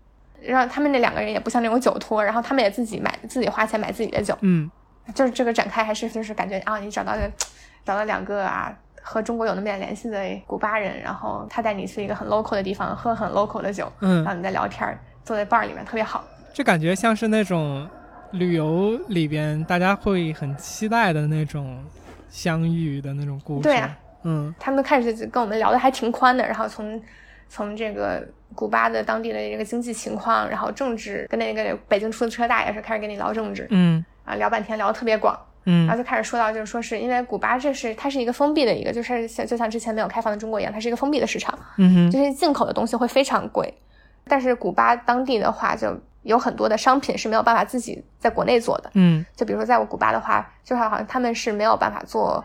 [0.41, 4.71] 然后他们那两个人也不像那种酒托，然后他们也自己买自己花钱买自己的酒，嗯
[5.15, 7.21] 就是这个展开还是就是感觉啊，你找到了
[7.85, 16.25] 找到两个啊和中国有那么点联系的古巴人，然后他带你去一个很 local 的地方喝很 local 的酒，然后嗯，你在聊天儿，坐在 bar 里面特别好。
[16.53, 17.89] 这感觉像是那种
[18.33, 21.83] 旅游里边大家会很期待的那种
[22.29, 23.63] 相遇的那种故事。
[23.63, 27.01] 对啊嗯他们都开始跟我们聊的还挺宽的，然后从
[27.49, 35.87] 从这个古巴的当地的这个经济情况，然后政治，跟那个北京出租车大爷是开始跟你聊政治，嗯啊，聊半天聊得特别广，嗯。
[35.87, 42.11] 然后就开始说到，就是说是因为古巴这是它是一个封闭的一个，就是像就像之前没有开放的中国一样，它是一个封闭的市场，嗯哼。
[42.11, 43.73] 就是进口的东西会非常贵，
[44.27, 48.91] 但是古巴当地的话就有很多的商品是没有办法自己在国内做的。
[48.95, 49.25] 嗯。
[49.37, 52.45] 就比如说在我古巴的话，就是好像他们是没有办法做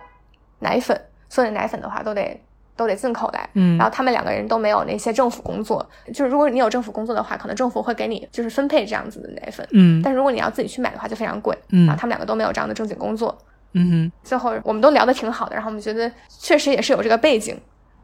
[0.60, 2.40] 奶粉，所有的奶粉的话都得
[2.76, 3.50] 都得进口来。
[3.54, 11.58] 嗯然后他们两个人都没有那些政府工作，就是如果你有政府工作的话，可能政府会给你就是分配这样子的奶粉，嗯但是如果你要自己去买的话，就非常贵。
[11.70, 13.38] 嗯然后他们两个都没有这样的正经工作。
[13.74, 17.54] 嗯最后我们都聊得挺好的，然后我们觉得确实也是有这个背景，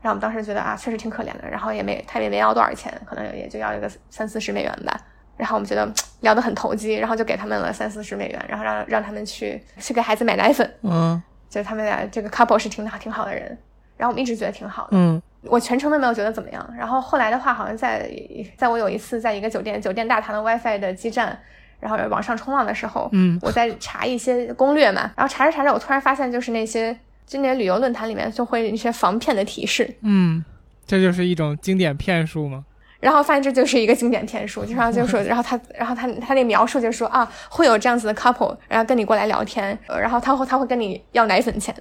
[0.01, 4.99] 然后我们当时觉得啊，确实挺可怜的，然后也没他也没要多少钱，可能也就要一个三四十美元吧。
[5.37, 13.57] 然后我们觉得聊得很投机，然后就给他们了三四十美元，然后让让他们去去给孩子买奶粉，嗯就是他们俩这个 couple 是挺好挺好的人，
[13.99, 14.89] 然后我们一直觉得挺好的。
[14.93, 16.73] 嗯我全程都没有觉得怎么样。
[16.77, 18.09] 然后后来的话，好像在
[18.57, 21.39] 在我有一次在一个酒店酒店大堂的 WiFi 的基站，
[21.79, 30.43] 然后网上冲浪的时候，嗯我在查一些攻略嘛，然后查着查着，我突然发现就是那些今年旅游论坛里面就会一些防骗的提示，嗯，
[30.85, 32.65] 这就是一种经典骗术吗？
[32.99, 41.73] 然后发现这就是一个经典骗术，就 然后就说，然后他然后他他那描述就说啊，会有这样子的 couple，然后跟你过来聊天，呃然后他会他会跟你要奶粉钱，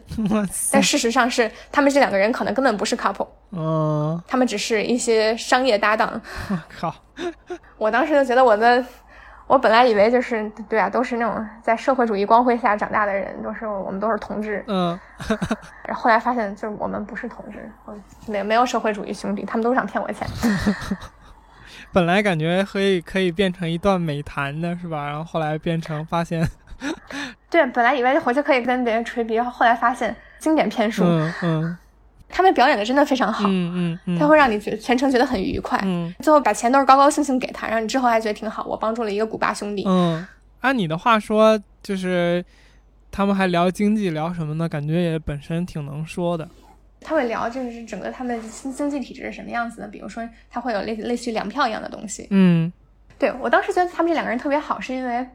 [0.70, 6.20] 但，事实上是他们这两个人可能根本不是 couple，嗯，他们只是一些商业搭档。
[6.50, 6.94] 我 靠，
[7.78, 8.85] 我当时就觉得我的，
[9.48, 14.62] 我本来以为就是对啊，都是那种在社会主义光辉下长大的人，都是我们都是同志。
[14.68, 14.96] 嗯
[15.84, 17.68] 然后后来发现，就是我们不是同志，
[18.26, 20.28] 没没有社会主义兄弟，他们都想骗我钱。
[21.90, 25.06] 本来感觉可以可以变成一段美谈的是吧？
[25.06, 26.46] 然后后来变成发现，
[27.48, 31.78] 对，本来以为回去可以跟别人吹逼，后后来发现经典骗术，嗯嗯
[32.28, 36.14] 他们表演的真的非常好，嗯嗯嗯，他会让你觉全程觉得很愉快，嗯。
[36.20, 39.84] 最后把钱都是高高兴兴给他，然后你之后还觉得挺好，我帮助了一个古巴兄弟。
[39.86, 40.26] 嗯，
[40.60, 42.44] 按你的话说，就是
[43.10, 44.68] 他们还聊经济，聊什么呢？
[44.68, 46.48] 感觉也本身挺能说的。
[47.00, 52.70] 他会聊就是整个他们经经济体制是什么样子的，比如说他会有类类似于粮票一样的东西，嗯。
[53.18, 55.26] 对我当时觉得他们这两个人特别好，是因为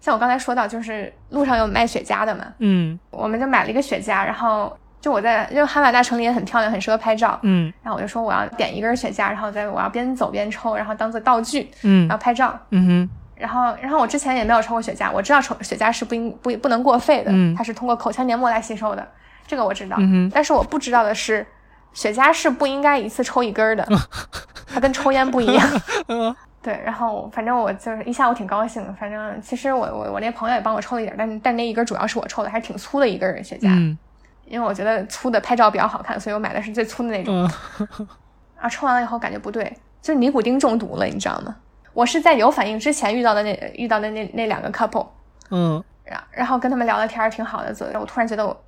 [0.00, 2.98] 像我刚才说到，就是路上有卖雪茄的嘛，嗯。
[3.10, 7.72] 我们就买了一个雪茄，然后就我在因为哈瓦那城里也很漂亮，很适合拍照，嗯。
[7.82, 12.08] 然后我就说我要点一根雪茄，然后在我要边走边抽，然后当做道具，嗯。
[12.08, 12.58] 然后拍照。
[12.70, 13.10] 嗯哼。
[13.36, 17.54] 然后，然后我之前也没有抽过雪茄，我知道抽雪茄是不应不不能过肺的，嗯。
[17.54, 19.06] 它是通过口腔黏膜来吸收的，
[19.46, 19.96] 这个我知道。
[20.00, 20.30] 嗯哼。
[20.34, 21.46] 但是我不知道的是，
[21.92, 23.86] 雪茄是不应该一次抽一根儿的，
[24.66, 25.80] 它跟抽烟不一样。
[26.08, 26.34] 嗯。
[26.62, 33.96] 对，然后反正我就是一下午挺高兴的，反正其实我我我那朋友也帮我抽了一点，但但那一根主要是我抽的，还是挺粗的一根雪茄，嗯
[34.46, 37.50] 因为我觉得粗的拍照比较好看，所以我买的是最粗的那种。
[37.78, 38.08] 嗯
[38.58, 39.64] 啊，抽完了以后感觉不对，
[40.00, 41.54] 就是尼古丁中毒了，你知道吗？
[41.92, 45.06] 我是在有反应之前遇到的那遇到的那那两个 couple，
[45.50, 48.64] 嗯然然后跟他们聊的天儿挺好的，左右我突然觉得我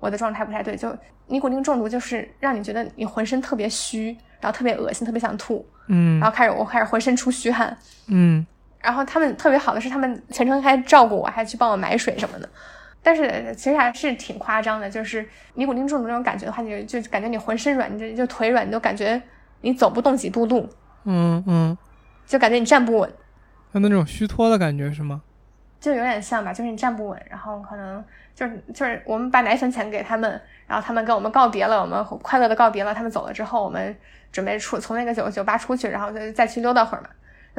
[0.00, 0.92] 我的状态不太对，就
[1.26, 8.44] 尼古丁中毒就是让你觉得你浑身特别虚，然后特别恶心，特别想吐，嗯然后开始我开始浑身出虚汗，嗯
[8.80, 12.48] 然后他们特别好的是，他们全程还照顾我，还去帮我买水什么的。
[13.08, 19.18] 但是其实还是挺夸张的，就是尼古丁中毒那种感觉的话，就就感觉你浑身软，就就腿软，你就感觉
[19.62, 20.68] 你走不动几步路，
[21.04, 21.78] 嗯嗯，
[22.26, 23.10] 就感觉你站不稳，
[23.72, 25.22] 有那种虚脱的感觉是吗？
[25.80, 33.96] 就有点像吧，就是你站不稳，然后可能就是就是我们把奶粉钱给他们，然后他们跟我们告别了，我们快乐的告别了，他们走了之后，我们
[34.30, 37.08] 准备出从那个酒酒吧出去，然后就再去溜达会儿嘛。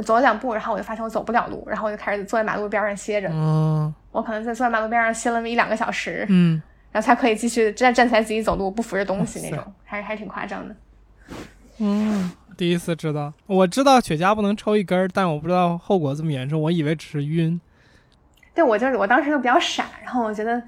[0.03, 3.27] 走了两步，然后我就发现我走不了路，然后我就开始坐在马路边上歇着。
[3.31, 10.75] 嗯我可能在坐在马路边上歇了那么一两个小时，嗯然后才可以继续站站起来自己走路，不扶着东西那种，还是还是挺夸张的。
[11.77, 17.61] 嗯，第一次知道，我知道雪茄不能抽一根儿，但我不知道后果这么严重，我以为只是晕。
[18.55, 20.61] 对，我就是我当时就比较傻，然后我觉得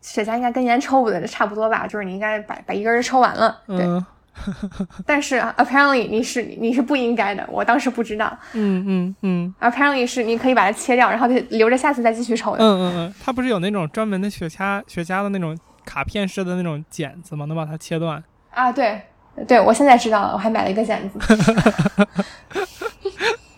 [0.00, 3.62] 雪茄应该跟烟抽的差不多吧，就是你应该把把一根儿抽完了。
[3.68, 4.04] 对，嗯
[5.06, 8.36] 但是啊 apparently 你是你是不应该的，我当时不知道。
[8.52, 12.64] 嗯嗯嗯 apparently 是你可以把它切掉，然后就留着下次再继续抽嗯的。
[12.64, 17.44] 嗯嗯，它不是有那种专门的雪茄雪茄的那种卡片式的那种剪子吗？
[17.46, 18.22] 能把它切断。
[18.50, 19.00] 啊，对，
[19.46, 21.18] 对我现在知道了，我还买了一个剪子。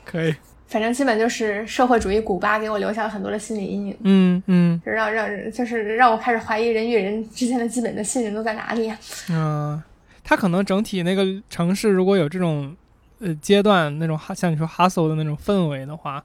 [0.05, 0.35] 可以。
[0.69, 3.97] 反正基本就是社会主义古巴给我留下了很多的心理阴影。
[4.03, 8.99] 嗯嗯就让让人就是让我开始怀疑人与人之间的基本的信任都在哪里啊？
[9.31, 9.83] 嗯，
[10.29, 12.75] 它可能整体那个城市如果有这种
[13.21, 16.21] 呃阶段那种哈像你说 hustle 的那种氛围的话，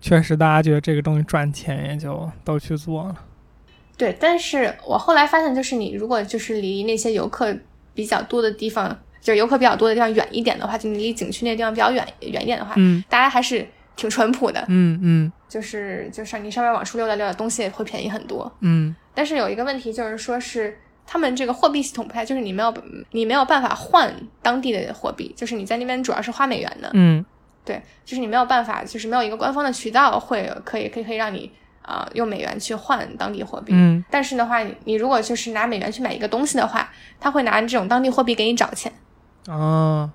[0.00, 3.14] 确实大家觉得这个东西赚钱也就都去做了。
[3.98, 7.54] 对，但是我后来发现，就是你如果就是离那些游客
[7.92, 18.50] 比较多的地方，就是游客比较多的地方远一点的话，就你离景区那地方比较远远一点的话，嗯大家还是挺淳朴的，嗯嗯就是就是你稍微往出溜达溜达，东西也会便宜很多。
[18.60, 20.78] 嗯但是有一个问题就是说是。
[21.06, 22.74] 他们这个货币系统不太，就是你没有
[23.10, 27.24] 你没有办法换当地的货币，就是你在那边主要是花美元的，嗯。
[27.64, 33.72] 对，就是你没有办法，就是没有一个官方的渠道会可以可以可以让你啊、用美元去换当地货币。
[33.74, 34.04] 嗯。
[34.10, 38.92] 但是的话，你你如果就是拿美元去买一个东西的话，他会拿这种当地货币给你找钱。
[39.48, 40.10] 哦。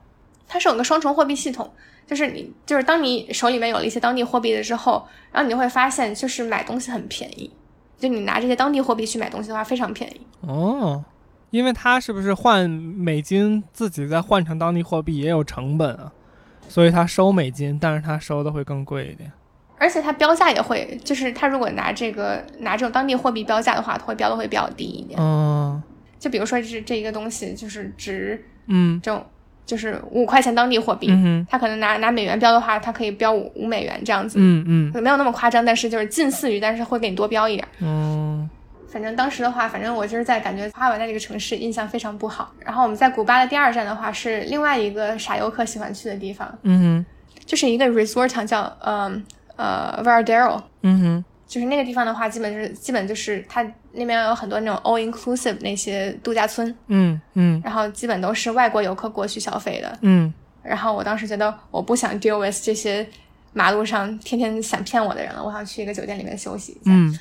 [0.48, 1.72] 它是有个双重货币系统，
[2.08, 7.52] 就是你就是当你手里面有了一些当地货币的之后，然后你就会发现，就是买东西很便宜，
[8.00, 10.22] 就你拿这些当地货币去买东西的话非常便宜。
[10.42, 11.04] 哦，
[11.52, 16.12] 因为它是不是换美金自己再换成当地货币也有成本啊？
[16.68, 19.32] 所以它收美金，但是它收的会更贵一点。
[19.78, 25.20] 而且它标价也会，就是它如果拿这个拿这种当地货币标价的话，它会标的会比较低一点。
[25.20, 25.82] 嗯
[26.20, 29.26] 就比如说这这一个东西就是值嗯这种
[29.70, 31.48] 就是五块钱当地货币，嗯哼。
[31.48, 35.04] 它可能拿拿美元标的话，他可以标五五美元这样子，嗯嗯。
[35.04, 37.68] 没有那么夸张，但是就是近似于，但是会给你多标一点。
[37.82, 38.50] 嗯
[38.92, 42.52] 反正当时的话，反正我就是在感觉哈瓦那这个城市印象非常不好。
[42.66, 47.06] 然后我们在古巴的第二站的话，是另外一个傻游客喜欢去的地方，嗯哼。
[47.46, 49.24] 就是一个 resort 叫嗯
[49.58, 50.60] 呃 Varadero。
[50.82, 51.26] 嗯哼。
[51.46, 59.98] 就是那个地方的话，基本就是基本就是它那边有很多那种 all inclusive 那些度假村，嗯嗯然后基本都是外国游客过去消费的。
[60.02, 63.08] 嗯然后我当时觉得我不想 deal with 这些
[63.54, 66.92] 马路上天天想骗我的人了，我想去一个酒店里面休息一下。
[66.92, 67.18] 嗯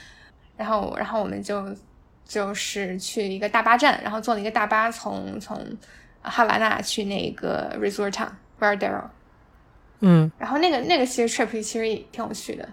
[0.57, 1.65] 然后，然后我们就
[2.27, 5.57] 就是去一个大巴站，然后坐了一个大巴从从
[6.21, 8.29] 哈瓦那去那个 resort town
[8.61, 9.05] Varadero。
[10.01, 12.69] 嗯然后那个那个其实 trip 其实也挺有趣的。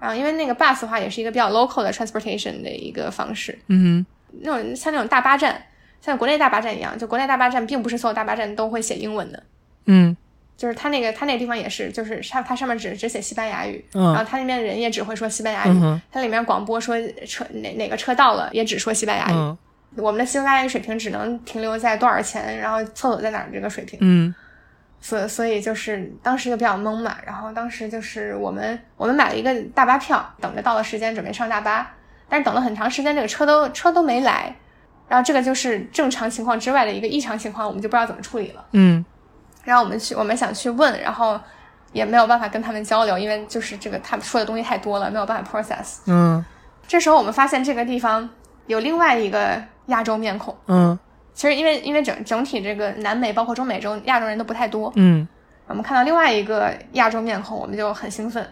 [0.00, 4.04] 然后因为那个 bus 的话也是一个比较 local 的 transportation 的一个方式，嗯
[4.42, 5.62] 那种像那种大巴站，
[6.00, 9.42] 像国内大巴站一样，就国内大巴站并不是所有大巴站都会写英文的。
[9.86, 10.16] 嗯
[10.56, 15.70] 就是它那个它那个地方也是，就是上它上面只只写西班牙语，然后嗯它那边的人也只会说西班牙语。
[15.70, 19.34] 嗯它里面广播说车哪哪个车到了，也只说西班牙语。
[19.34, 19.56] 嗯
[19.96, 23.98] 我们的西班牙语水平只能停留在多少钱，然后厕所在哪儿这个水平。
[24.00, 24.32] 嗯
[25.00, 27.16] 所所以就是当时就比较懵嘛。
[27.24, 31.90] 然后当时就是我们我们买了一个大巴票，等着到了时间准备上大巴，
[32.28, 34.54] 但是等了很长时间，这个车都车都没来。
[35.08, 38.64] 然后这个就是正常情况之外的一个异常情况，我们就不知道怎么处理了。
[38.72, 39.04] 嗯
[39.64, 41.38] 然后我们去，我们想去问，然后
[41.92, 45.98] 也没有办法跟他们交流，因为就是这个他们说的东西太多了，没有办法 process。
[46.06, 46.44] 嗯
[46.86, 48.28] 这时候我们发现这个地方
[48.66, 50.56] 有另外一个亚洲面孔。
[50.66, 50.98] 嗯
[51.40, 55.26] 其实因为因为整整体这个南美包括中美洲亚洲人都不太多，嗯
[55.66, 58.46] 我们看到另外一个亚洲面孔，我们就很兴奋，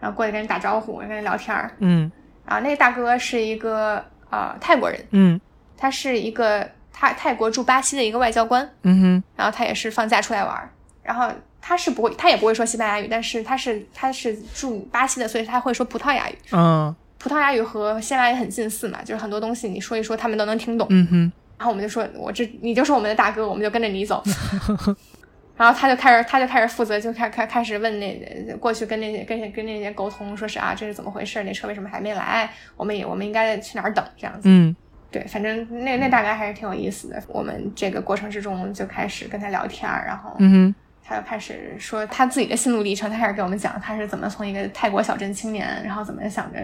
[0.00, 1.70] 然后过去跟人打招呼，跟人聊天儿。
[1.78, 2.10] 嗯
[2.44, 5.40] 然后那个大哥是一个呃泰国人，嗯
[5.76, 10.68] 他是一个泰泰国驻巴西的一个外交官，嗯哼然后他也是放假出来玩儿，
[11.04, 11.30] 然后
[11.62, 16.34] 他是不会，他也不会说西班牙语，但是他是他是驻巴西的，所以他会说葡萄牙语。
[16.50, 20.88] 嗯葡萄牙语和西班牙语很近似嘛，就是很多东西你说一说，他们都能听懂。
[20.90, 24.22] 嗯哼然后我们就说，我这你就是我们的大哥，我们就跟着你走。
[25.56, 31.42] 然后他就开始，他就开始负责，就开开开始问那过去跟那些跟跟那些沟通，说是啊，这是怎么回事？
[31.44, 32.50] 那车为什么还没来？
[32.76, 34.04] 我们也我们应该去哪儿等？
[34.16, 34.48] 这样子。
[34.48, 34.74] 嗯
[35.12, 37.22] 对，反正那那大概还是挺有意思的。
[37.28, 46.58] 我们这个过程之中就开始跟他聊天儿，然后嗯哼他就开始说他自己的心路历程，他开始给我们讲他是怎么从一个泰国小镇青年，然后怎么想着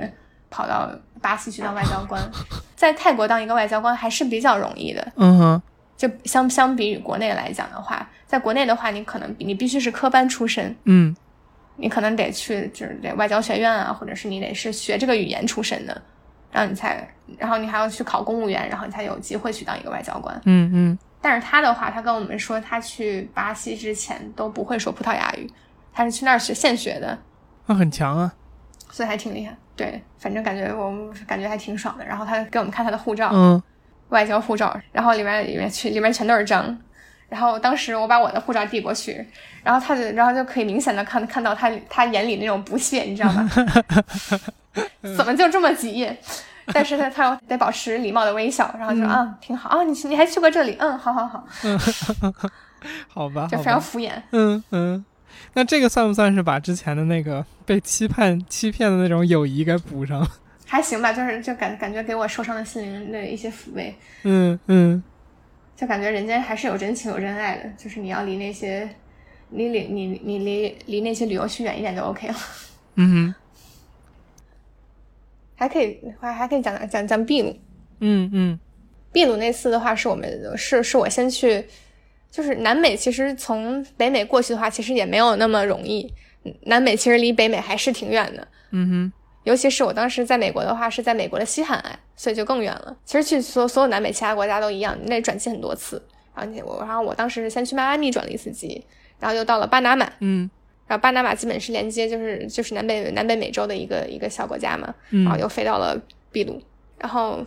[0.51, 2.21] 跑到巴西去当外交官。
[2.77, 5.63] 在泰国当一个外交官还是比较容易的，嗯哼
[5.97, 11.15] 就相相比于国内来讲的话，在国内的话，你可能你必须是科班出身，嗯
[11.77, 16.03] 你可能得去就是得外交学院啊，或者是你得是学这个语言出身的，
[16.51, 17.07] 然后你才，
[17.39, 20.39] 然后你还要去考公务员，然后你才有机会去当一个外交官。
[20.47, 25.47] 嗯嗯但是他的话，他跟我们说，他去巴西之前都不会说葡萄牙语，
[25.93, 27.19] 他是去那儿学现学的，
[27.67, 28.33] 那很强啊。
[28.91, 29.55] 所以还挺厉害。
[29.81, 32.05] 对，反正感觉我们感觉还挺爽的。
[32.05, 33.63] 然后他给我们看他的护照，嗯
[34.11, 36.77] 外交护照，然后里面里面去里面全都是章。
[37.31, 39.27] 然后当时我把我的护照递过去，
[39.63, 43.49] 然后他就然后就可以明显的看看到他他眼里那种不屑，你知道吗？
[45.17, 46.11] 怎么就这么急？
[46.73, 51.45] 但是他他又得保持礼貌的微笑，然后就说、啊挺好啊，你去你还去过这里，嗯，好好好，
[53.09, 53.57] 好吧，就。
[53.59, 54.11] 非常敷衍。
[54.33, 55.05] 嗯嗯，
[55.55, 60.27] 那这个算不算是把之前的那个被期盼欺骗的那种友谊给补上？
[60.67, 65.03] 还行吧，就是就感感觉给我受伤的心灵的一些抚慰，嗯嗯
[65.75, 68.89] 就感觉人间还是有真情有真爱的，就是你要离那些
[69.51, 72.35] 离离你你离离那些旅游区远一点就 OK 了。
[72.95, 73.35] 嗯哼
[75.57, 77.59] 还可以还还可以讲讲讲讲秘鲁，
[77.99, 78.59] 嗯嗯
[79.13, 81.67] 秘鲁那次的话是我们是是我先去，
[82.31, 86.13] 就是南美其实从北美过去的话，其实也没有那么容易，
[86.45, 88.47] 嗯南美其实离北美还是挺远的。
[88.71, 89.13] 嗯哼
[89.45, 92.97] 尤其是我当时在美国的话，是在美国的西海岸，所以就更远了。
[93.05, 96.01] 其实去所所有南美其他国家都一样，你得转机很多次。
[96.35, 98.85] 然后你我，然后我当时是先去迈阿密转了一次机，
[99.19, 100.49] 然后又到了巴拿马，嗯
[100.87, 105.99] 然后巴拿马基本是连接，就是就是南北南北美洲的一个一个小国家嘛，嗯然后又飞到了
[106.33, 106.61] 秘鲁，
[106.99, 107.45] 然后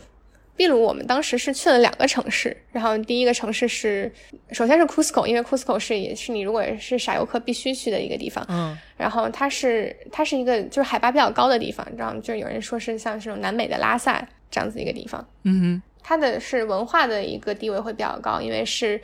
[0.56, 4.12] 秘鲁我们当时是去了两个城市，然后第一个城市是
[4.52, 8.78] 首先是 Cusco，因为 Cusco 是也是你如果是傻游客必须去的一个地方，嗯。
[8.96, 19.02] 然后它是它是一个就是海拔比较高的地方，然后就有人说是像这种南美的拉萨这样子一个地方，嗯它的是文化的一个地位会比较高，因为是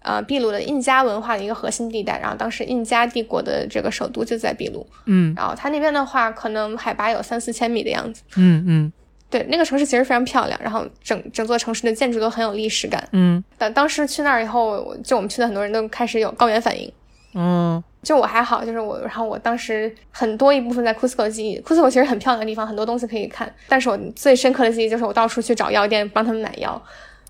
[0.00, 5.34] 呃秘鲁的印加文化的一个核心地带，然后当时印加帝国的这个首都就在秘鲁，嗯。
[5.36, 8.92] 然后它那边的话可能海拔有三四千米的样子，嗯嗯
[9.30, 13.06] 对，那个城市其实非常漂亮，然后整整座城市的建筑都很有历史感。
[13.12, 16.90] 嗯但当时去那儿以后，就我们去的很多人都开始有高原反应。
[17.34, 23.52] 嗯就我还好，就是我，然后我当时很多一部分在 Cusco 记忆，Cusco 其实很漂亮的地方，很多东西可以看。
[23.68, 26.80] 但是我最深刻的记忆就是我到处去找药店帮他们买药。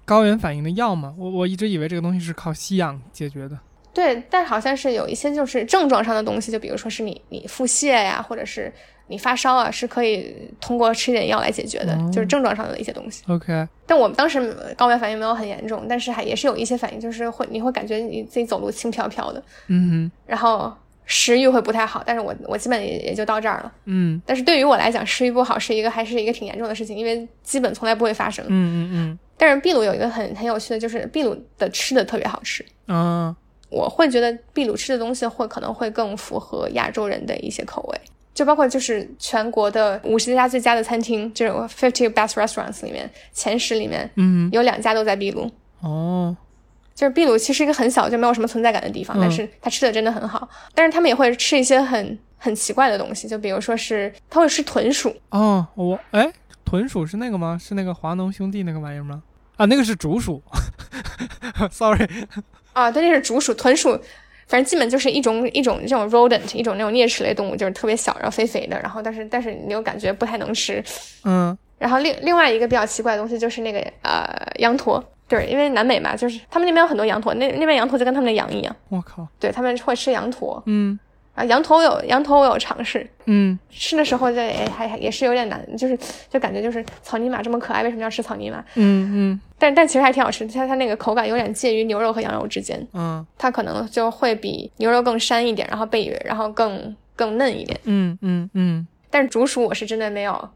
[0.05, 3.59] 高原反应的药嘛，我我一直以为这个东西是靠吸氧解决的。
[3.93, 8.73] 对，但好像是有一些就是症状上的东西，就比如说是你你腹泻呀，或者是
[9.09, 13.25] 你发烧啊，是可以通过吃点药来解决的，哦就是症状上的一些东西。
[13.29, 20.73] OK，但我们当时高原反应没有很严重，但是还也是有一些反应，就是会你会感觉你自己走路轻飘飘的，嗯然后
[21.07, 22.03] 食欲会不太好。
[22.05, 23.73] 但是我我基本也也就到这儿了。
[23.87, 28.45] 嗯但是对于我来讲，食欲不好是一个还是一个挺严重的事情，因为基本从来不会发生。
[28.49, 32.65] 嗯嗯嗯但是秘鲁有一个很很有趣的，就是秘鲁的吃的特别好吃。
[32.89, 33.37] 嗯啊
[33.71, 38.01] 我会觉得秘鲁吃的东西会可能会更符合亚洲人的一些口味，
[38.39, 45.51] 就包括就是全国的五十家最佳的餐厅，这种 fifty best restaurants 里面前十里面嗯有两家都在秘鲁。
[45.81, 46.37] 哦
[46.95, 50.49] 就是秘鲁其实一个很小就没有什么存在感的地方，嗯但是它吃的真的很好。
[50.73, 56.33] 但是他们也会吃一些很很奇怪的东西，就比如说是他会吃豚鼠，哦，我哎，
[56.65, 57.59] 豚鼠是那个吗？
[57.61, 59.21] 是那个华农兄弟那个玩意儿吗？
[59.57, 60.41] 啊，那个是竹鼠。
[61.73, 62.09] Sorry，
[62.73, 64.01] 啊，对，那是竹鼠、豚鼠，
[64.49, 70.83] 反正基本就是一种一种这种 rodent，一种那种啮齿类动物，就是特别小，然后肥肥的，然后但是但是你又感觉不太能吃。
[71.25, 74.27] 嗯然后另另外一个比较奇怪的东西就是那个呃
[74.57, 80.61] 羊驼，对，因为南美嘛，就是他们那边有很多羊驼，那那边羊驼就跟他们的羊一样，我靠，对他们会吃羊驼。
[80.67, 80.99] 嗯
[81.39, 85.97] 啊，羊驼我有羊驼我有尝试，嗯吃的时候就也还还也是有点难，就是
[86.29, 88.59] 就感觉就是草泥马这么可爱，为什么要吃草泥马？
[88.75, 97.79] 嗯嗯但但其实还挺好吃，它它那个口感有点介于牛肉和羊肉之间，嗯它可能就会比牛肉更膻一点，然后被然后更更嫩一点。
[97.85, 100.49] 嗯嗯嗯但是竹鼠我是真的没有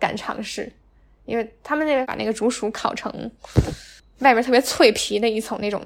[0.00, 0.70] 敢尝试，
[1.24, 3.12] 因为他们那边把那个竹鼠烤成
[4.18, 5.80] 外边特别脆皮的一层那种，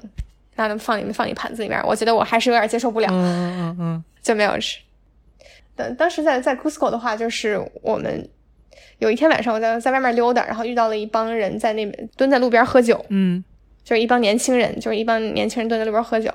[0.55, 3.07] 让他们放里面放你盘子里面，我觉得我还是有点接受不了。
[3.11, 4.79] 嗯嗯嗯就没有吃。
[5.75, 8.29] 当当时在在 Cusco 的话，就是我们
[8.99, 13.43] 有一天晚上我在在外面溜达，然后遇到了一帮人在那边蹲在路边喝酒，嗯
[13.83, 16.31] 就是一帮年轻人，就是一帮年轻人蹲在路边喝酒，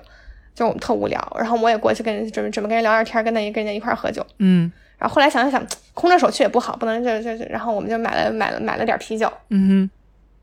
[0.55, 4.27] 就我们特无聊，然后我也过去跟准备准备跟人聊聊天，跟那跟人家一块喝酒。
[4.39, 9.89] 嗯然后后来想了想，空着手去也不好，不能就就就，然后我们就买了买了买了点啤酒，嗯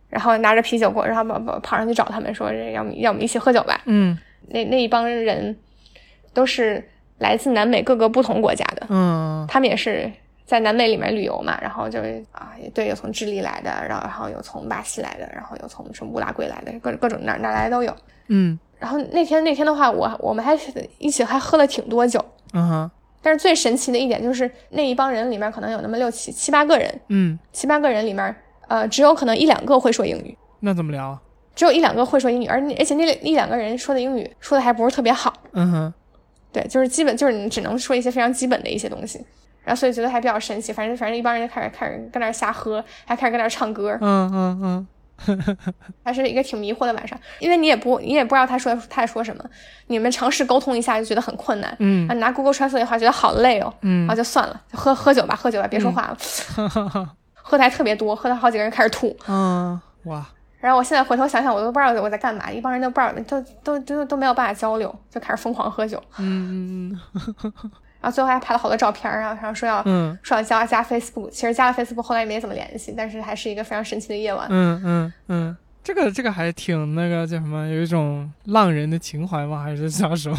[0.10, 3.82] 然后拿着啤酒过，然后跑跑跑上去找他们说，要要我们一起喝酒吧？
[3.86, 4.16] 嗯
[4.50, 5.58] 那那一帮人
[6.34, 6.88] 都是
[7.24, 9.46] 来自南美各个不同国家的，嗯。
[9.48, 10.12] 他们也是
[10.46, 17.96] 在南美里面旅游嘛，然后就是啊，对，有从智利来的，然后然后有从巴西来的，然后有从什么乌拉圭来的，各各种哪儿哪儿来的都有。
[18.28, 18.60] 嗯。
[18.78, 20.54] 然后那天那天的话，我我们还
[21.00, 22.92] 一起还喝了挺多酒，嗯哼。
[23.22, 28.36] 但是最神奇的一点就是那一帮人里面可能有那么六七七八个人，嗯，七八个人里面，
[28.68, 31.22] 呃，只有可能一两个会说英语，那怎么聊啊？
[31.56, 35.34] 只有一两个会说英语，而而且那一两个人说的英语说的还不是特别好。
[35.54, 35.94] 嗯哼
[36.54, 39.18] 对，就是基本就是你只能说一些非常基本的一些东西，
[39.64, 40.72] 然后所以觉得还比较神奇。
[40.72, 44.88] 反正反正一帮人就开始开始跟那儿瞎喝，还开始跟那儿唱歌，嗯嗯嗯
[46.04, 47.18] 还是一个挺迷惑的晚上。
[47.40, 49.44] 因为你也不你也不知道他说他在说什么，
[49.88, 56.18] 你们尝试沟通一下就觉得很困难，嗯啊，拿 Google Translate 的话觉得好累哦，嗯然后就算了，就喝喝酒吧，喝酒吧，别说话了。
[57.46, 59.16] 喝的还特别多，喝的好几个人开始吐。
[59.28, 60.26] 嗯哇
[60.64, 66.02] 然后我现在回头想想，我都不知道我在干嘛，一帮人都不知道，都都都都没有办法交流，就开始疯狂喝酒。
[66.20, 67.22] 嗯嗯
[68.00, 74.48] 然后最后还拍了好多照片儿，然后然后说要、嗯说要加加 Facebook，其实加了 Facebook 后来也没怎么联系，但是还是一个非常神奇的夜晚。
[74.50, 79.62] 嗯嗯嗯，这个这个还挺那个叫什么，有一种浪人的情怀吗？
[79.64, 80.38] 还是叫什么？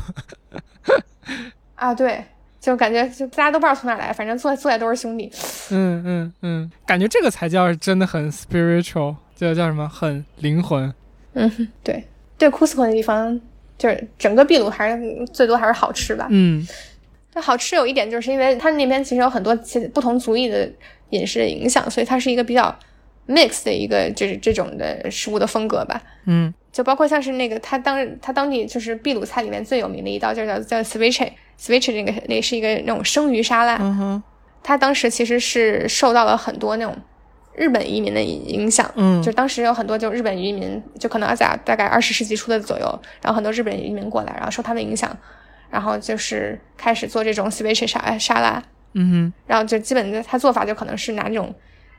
[1.74, 2.24] 啊，对，
[2.60, 5.30] 就感觉就大家都不知道从哪来，反正坐坐下都是兄弟。
[5.70, 9.88] 嗯嗯嗯，感觉这个才叫真的很 spiritual，这叫什么？
[9.88, 10.92] 很灵魂。
[11.34, 12.04] 嗯哼，对
[12.38, 13.40] 对，Cusco 那地方
[13.76, 16.26] 就是整个秘鲁还是最多还是好吃吧。
[16.30, 16.66] 嗯
[17.32, 20.70] 那好吃有一点就是因为它那边其实有很多其不同族裔的
[21.10, 22.72] 饮食的影响，所以它是一个比较
[23.26, 26.00] mix 的一个这这种的食物的风格吧。
[26.26, 34.22] 嗯就包括像是那个它当它当地就是秘鲁菜里面最有名的一道，就叫叫 ceviche，ceviche 那个那是一个那种生鱼沙拉，嗯哼，
[34.62, 36.96] 它当时其实是受到了很多那种
[37.56, 39.22] 日本移民的影响，嗯。
[39.22, 45.16] 就当时有很多就日本移民，就可能在大概二十世纪初的左右，然后很多日本移民过来，然后受他们影响，
[45.70, 48.62] 然后就是开始做这种 ceviche 沙沙拉，
[48.94, 51.54] 嗯然后就基本的他做法就可能是拿那种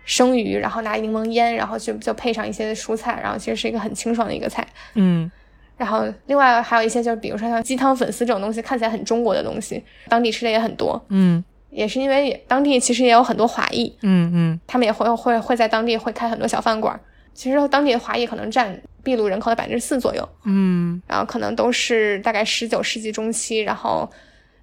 [0.06, 4.66] 生鱼，然后拿柠檬腌，然后就就配上一些蔬菜，然后其实是一个很清爽的一个菜。
[4.94, 5.32] 嗯。
[5.78, 11.44] 然后另外还有一些就是比如说像鸡汤粉丝这种东西，看起来很中国的东西，当地吃的也很多，嗯
[11.76, 14.60] 也是因为当地其实也有很多华裔，嗯嗯。
[14.66, 17.00] 他们也会会会在当地会开很多小饭馆儿。
[17.34, 21.02] 其实当地的华裔可能占秘鲁人口的百分之四左右，嗯。
[21.06, 24.10] 然后可能都是大概十九世纪中期，然后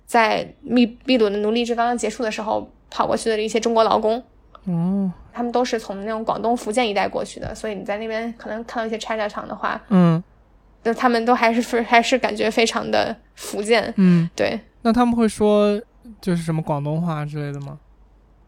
[0.06, 4.22] 在秘秘鲁的奴隶制刚刚结束的时候跑过去的一些中国劳工，
[4.64, 5.12] 哦。
[5.34, 10.22] 他们都是从那种广东、福建一带过去的，所以你在那边可能看到一些 China 厂的话，嗯。
[10.84, 15.80] 就他们都还是非还是感觉非常的福建，嗯，对，那他们会说
[16.20, 17.78] 就是什么广东话之类的吗？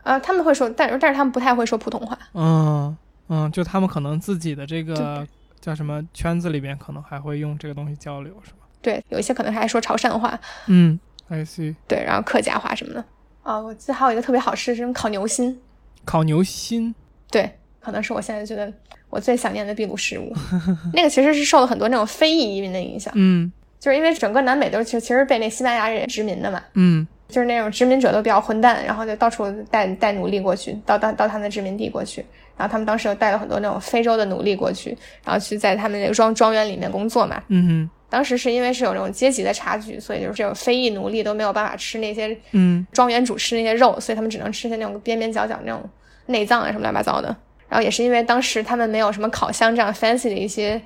[0.02, 2.96] 呃，他们会说，但是但是他们不太会说普通话，嗯
[3.28, 5.26] 嗯，就他们可能自己的这个
[5.60, 8.58] 叫什么圈子里边，可能还会用这个东西交流，是吧？
[8.82, 11.74] 对，有一些可能还说潮汕话，嗯，I see。
[11.88, 13.02] 对，然后客家话什么的。
[13.42, 15.58] 啊、我记得还有一个特别好吃的是这种烤牛心，
[16.04, 16.94] 烤牛心，
[17.30, 18.72] 对，可能是我现在觉得
[19.08, 20.32] 我最想念的秘鲁食物。
[20.92, 32.24] 那个其实是受了很多那种非裔移民的影响，嗯就是因为整个南美都是其实其实被那西班牙人殖民的嘛，嗯就是那种殖民者都比较混蛋，然后就到处带带奴隶过去，到到到他们的殖民地过去，
[32.56, 37.42] 然后他们当时又带了很多那种非洲的奴隶过去，然后去在他们那个庄庄园里面工作嘛。
[37.48, 45.82] 嗯当时是因为是有那种阶级的差距，所以就是这种非裔奴隶都没有办法吃那些嗯庄园主吃那些肉，所以他们只能吃些那种边边角角那种
[46.26, 47.34] 内脏啊什么乱七八糟的。
[47.68, 50.80] 然后也是因为当时他们没有什么烤箱这样 fancy 的一些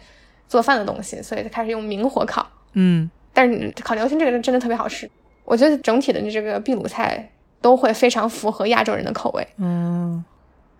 [0.46, 2.48] 做饭的东西，所以就开始用明火烤。
[2.72, 5.10] 嗯但是烤牛心这个真的特别好吃，
[5.48, 7.30] 我觉得整体的这个秘鲁菜
[7.60, 10.22] 都会非常符合亚洲人的口味嗯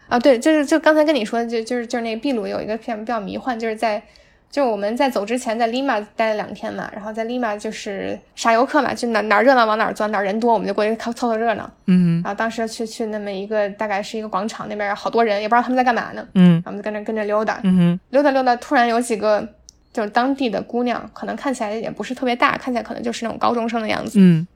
[0.09, 0.19] 啊。
[0.19, 4.03] 对，就是就刚才跟你说，就就是就是那个秘鲁有一个片比较迷幻，就是在
[4.51, 11.71] 就我们在走之前在 Lima 待了两天嘛，然后在 Lima 就是傻游客嘛，就哪哪热闹往哪儿钻，哪儿人多我们就过去凑凑凑热闹。
[11.87, 16.27] 嗯然后当时去去那么一个大概是一个广场，那边好多人，也不知道他们在干嘛呢。
[16.35, 19.47] 嗯然后我们就跟着跟着溜达，嗯溜达溜达，突然有几个
[19.93, 24.19] 就是当地的姑娘，可能看起来也不是特别大，看起来可能就是那种高中生的样子。
[24.21, 24.47] 嗯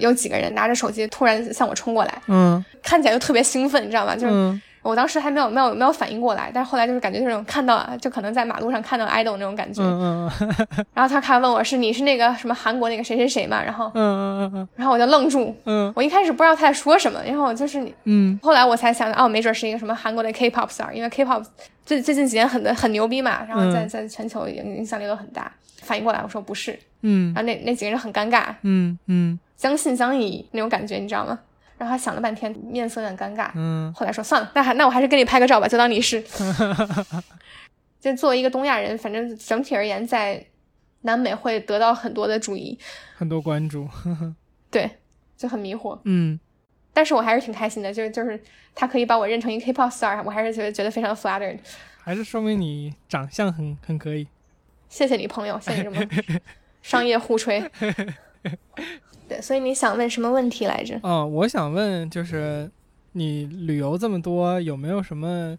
[0.00, 4.14] 有几个人拿着手机突然向我冲过来，嗯看起来就特别兴奋，你知道吗？
[4.14, 9.82] 就是嗯我当时还没有没有没有反应过来，但是后来就是感觉就是那种看到啊，就可能在马路上看到 idol 那种感觉。
[9.82, 10.30] 嗯
[10.94, 13.62] 然后他开始问我是你是那个什么韩国那个谁谁谁嘛？
[13.62, 17.94] 然后嗯嗯嗯然后我就愣住，嗯我一开始不知道他在说什么，然后我就是你。
[18.04, 21.44] 嗯后来我才想到，哦，没准是一个什么韩国的 K-pop star，因为 K-pop
[21.84, 25.52] 最最近几年很很牛逼嘛，然后在嗯在全球影影响力都很大。
[25.82, 31.38] 反应过来，我说不是，嗯然后那那几个人很尴尬，嗯嗯将信将疑那种感觉，你知道吗？
[31.76, 36.24] 然后他想了半天，面色有点尴尬，嗯后来说算了，那还那我还是跟你拍个照吧，就当你是。
[38.00, 40.42] 就作为一个东亚人，反正整体而言，在
[41.02, 42.78] 南美会得到很多的注意，
[43.18, 43.86] 很多关注。
[44.70, 44.90] 对，
[45.36, 45.98] 就很迷惑。
[46.04, 46.40] 嗯
[46.94, 48.42] 但是我还是挺开心的，就是就是
[48.74, 51.58] 他可以把我认成一个 K-pop star，我还是觉得觉得非常 flattered。
[52.02, 54.26] 还是说明你长相很很可以。
[54.88, 56.00] 谢谢你朋友，谢谢你这么
[56.82, 57.62] 商业互吹。
[59.30, 60.98] 对，所以你想问什么问题来着？
[61.04, 62.68] 哦，我想问，就是
[63.12, 65.56] 你旅游这么多，有没有什么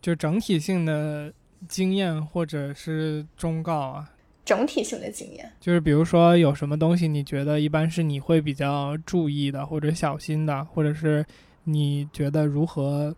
[0.00, 1.30] 就整体性的
[1.68, 4.10] 经验或者是忠告啊？
[4.42, 5.52] 整体性的经验。
[5.60, 11.22] 就是比如说有什么东西你觉得一般是你会比较注意的，或者小心的，或者是
[11.64, 13.14] 你觉得如何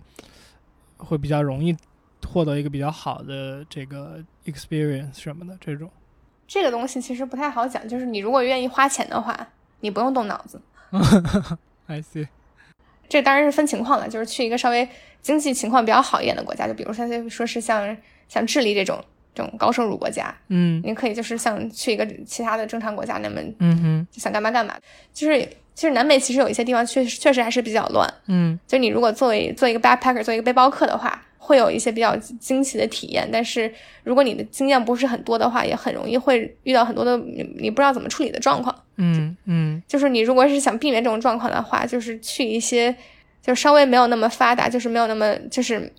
[0.96, 1.76] 会比较容易
[2.26, 5.88] 获得一个比较好的这个 experience 什么的这种。
[6.48, 9.48] 这个东西其实不太好讲，就是你如果愿意花钱的话，
[9.82, 10.58] 你不用动脑子。
[11.86, 12.26] I see。
[13.08, 14.88] 这当然是分情况了，就是去一个稍微
[15.20, 17.94] 经济情况比较好一点的国家，就比如说说是像
[18.26, 19.04] 像智利这种
[19.34, 24.74] 这种高收入国家，嗯你可以就是像去一个其他的正常国家那么嗯哼就想干嘛干嘛。
[25.12, 33.28] 就是其实南美其实有一些地方确实确实还是比较乱，嗯就你如果作为做一个 backpacker 做一个背包客的话，会有一些比较惊奇的体验。
[33.32, 33.72] 但是
[34.05, 38.72] 如果你的经验不是很多的话，也很容易会遇到很多的你你不知道怎么处理的状况。
[38.97, 42.95] 嗯嗯就是你如果是想避免这种状况的话，就是去一些
[43.43, 45.93] 就稍微没有那么发达，就是没有那么就是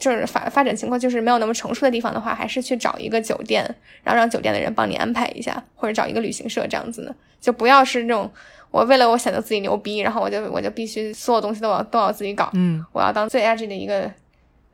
[0.00, 3.62] 就是发发展情况就是没有那么成熟的地方的话，还是去找一个酒店，
[4.02, 8.28] 然后让酒店的人帮你安排一下，或者找一个旅行社这样子的，就不要是那种
[8.70, 14.10] 我为了我显得自己牛逼，然后我就我就必须所有东西都要都要自己搞，嗯我要当最 edgy 的一个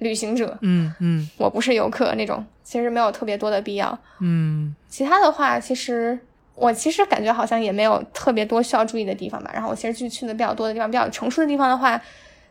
[0.04, 3.98] 旅行者，嗯嗯我不是游客那种，其实没有特别多的必要。
[4.20, 6.16] 嗯其他的话，其实
[6.54, 9.50] 我其实感觉好像也没有特别多需要注意的地方吧。
[9.52, 12.00] 然后我其实去去的比较多的地方，比较成熟的地方的话，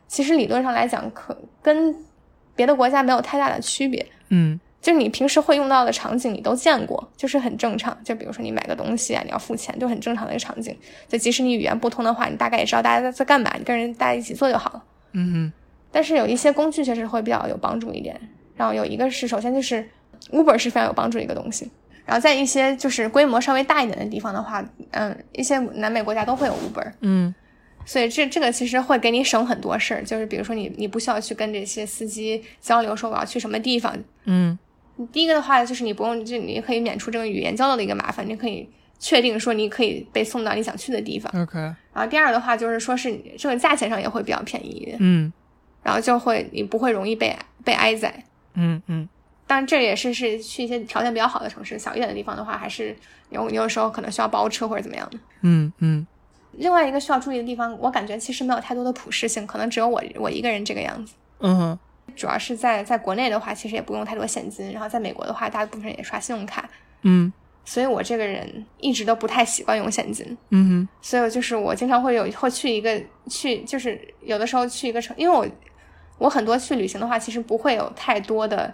[0.07, 1.95] 其实理论上来讲，可跟
[2.55, 4.05] 别的国家没有太大的区别。
[4.29, 7.97] 嗯就是你平时会用到的场景，你都见过，就是很正常。
[8.03, 10.77] 就比如说你买个东西啊，你要付钱，就很正常的一个场景。
[11.07, 14.83] 就即使你语言不通的话，你大概也知道大家在在干嘛，你跟人大家一起做就好了。
[15.13, 15.53] 嗯
[15.93, 18.19] 但是有一些工具确实会比较有帮助一点。
[18.57, 19.87] 然后有一个是，首先就是
[20.31, 21.69] Uber 是非常有帮助的一个东西。
[22.05, 27.33] 然后在一些就是规模稍微大一点的地方的话，嗯，一些南美国家都会有 Uber，嗯
[27.85, 30.03] 所以这这个其实会给你省很多事儿。
[30.03, 33.97] 就是比如说你你不需要去跟这些司机交流说我要去什么地方。
[34.25, 34.57] 嗯
[35.11, 38.69] 第一个的话就是你不用，就你可以免除这个语言交流的一个麻烦，你可以
[38.99, 41.31] 确定说你可以被送到你想去的地方。
[41.41, 45.31] ，OK，然后第二的话就是说是这个价钱上也会比较便宜嗯
[45.83, 48.23] 然后就会你不会容易被被挨宰。
[48.55, 49.07] 嗯嗯
[49.45, 52.95] 当然，这也是是去一些条件比较好的城市，小一点的地方的话，还是
[53.29, 55.19] 有有时候可能需要包车或者怎么样的。
[55.41, 56.07] 嗯嗯
[56.53, 61.13] 另外一个需要注意的地方，我感觉其实没有太多的普适性，可能只有我我一个人这个样子。
[61.39, 61.79] 嗯哼
[62.15, 66.69] 主要是在在国内的话，其实也不用太多现金，然后在美国的话，大部分人也刷信用卡，
[67.01, 67.31] 嗯
[67.65, 70.37] 所以我这个人一直都不太习惯用现金。
[70.49, 75.45] 嗯哼所以就是我经常会有会去一个去，就是有的时候去一个城，因为我
[76.23, 78.73] 我很多去旅行的话，其实不会有太多的，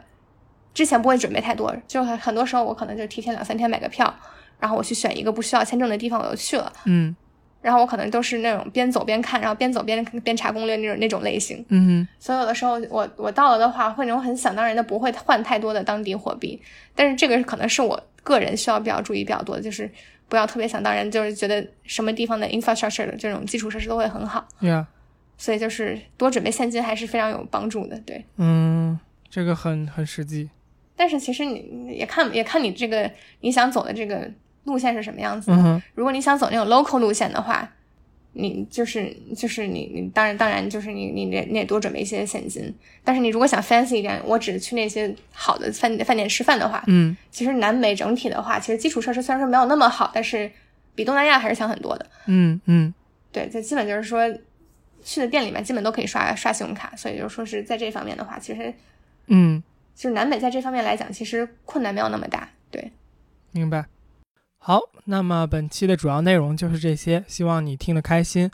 [0.72, 4.14] 之前不会准备太多，就很很多时候我可能就提前两三天买个票，
[4.60, 6.72] 然后我去选一个不需要签证的地方，我就去了。
[6.86, 7.16] 嗯
[7.62, 11.66] 然后我可能都是那种边走边看，然后边走边边查攻略那种那种类型。
[11.68, 16.62] 嗯所以有的时候我我到了的话，会那种很想当然的不会换太多的当地货币，
[16.96, 19.92] 但是这个可能是我个人需要比较注意比较多的，就是
[20.30, 24.86] 不要特别想当然，就是觉得什么地方的 infrastructure 的这种基础设施都会很好，哼，Yeah，
[25.40, 28.24] 所以就是多准备现金还是非常有帮助的，对。
[28.36, 30.50] 嗯，这个很很实际。
[30.98, 33.10] 但是其实你也看也看你这个
[33.40, 34.30] 你想走的这个
[34.66, 35.56] 路线是什么样子的。
[35.56, 37.72] 嗯哼如果你想走那种 local 路线的话，
[38.34, 42.76] 你就是就是你你当然当然就是你你得你得多准备一些现金。
[43.02, 50.52] 但是你如果想 fancy 一点，我只去那些好的饭饭店吃饭的话，嗯其实南美整体的话，其实基础设施虽然说没有那么好，但是
[50.96, 52.06] 比东南亚还是强很多的。
[52.28, 52.94] 嗯嗯
[53.32, 54.22] 对，就基本就是说
[55.10, 58.72] 去的店里面基本都可以刷刷信用卡，所以就是说是在这方面的话，其实
[59.26, 59.64] 嗯，
[59.96, 62.48] 就是南北在这方面来讲，其实困难没有那么大。
[62.70, 62.92] 对，
[63.52, 63.86] 明白。
[64.60, 68.52] 好，那么本期的主要内容就是这些，希望你听得开心。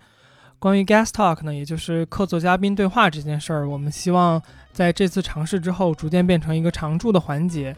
[0.58, 4.41] 关于 guest talk 呢，也就是客座嘉宾对话这件事儿，我们希望
[4.72, 7.76] 在这次尝试之后，逐渐变成一个常驻的环节。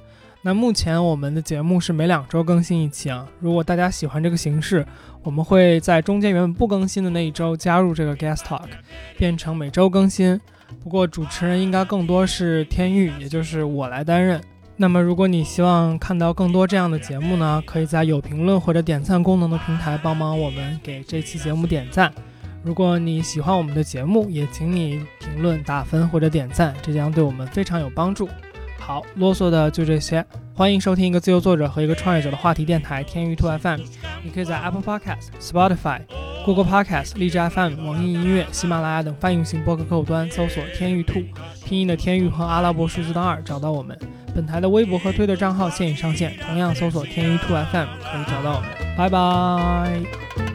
[0.47, 3.27] 那目前我们的节目是每两周更新一期啊。
[3.41, 4.87] 如果大家喜欢这个形式，
[5.21, 8.61] 我们会在中间原本不更新的那一周加入这个 guest talk，
[9.17, 10.39] 变成每周更新。
[10.81, 14.39] 不过主持人应该更多是天域，也就是我来担任。
[14.77, 22.09] 那么，如果你希望看到更多这样的节目呢，可以在有评论或者点赞功能的平台帮忙我们给这期节目点赞。
[22.63, 28.29] 如果你喜欢我们的节目，也请你评论、打分或者点赞，这将对我们非常有帮助。
[28.79, 30.25] 好，啰嗦的就这些。
[30.53, 33.81] 欢迎收听一个自由作者和一个创业者的话题电台天娱兔 FM。
[34.23, 36.01] 你可以在 Apple Podcast、Spotify、
[36.45, 41.21] Google Podcast、荔枝 FM、网易音乐、喜马拉雅等泛用型播客客户端搜索“天娱兔”，
[41.65, 43.97] 拼音的天娱和阿拉伯数字的二找到我们。
[44.33, 48.69] 本台的微博和推特账号现已上线，同样搜索“天娱兔 FM” 可以找到我们。
[48.97, 50.46] 拜拜。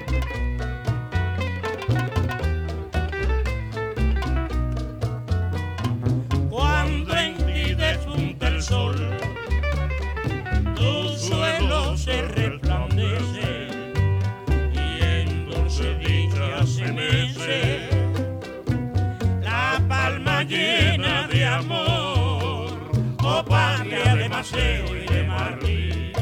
[21.60, 26.12] Oh patria de Maceo y de Marlí.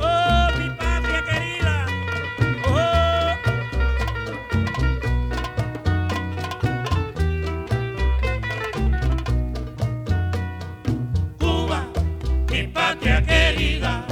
[0.00, 1.86] Oh, mi patria querida,
[2.66, 3.36] oh,
[11.38, 11.86] Cuba,
[12.50, 14.06] mi patria querida,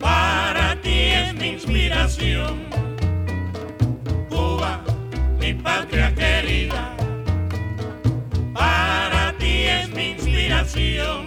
[0.00, 2.68] para ti es mi inspiración.
[4.28, 4.80] Cuba,
[5.38, 6.96] mi patria querida,
[10.70, 11.26] inspiración.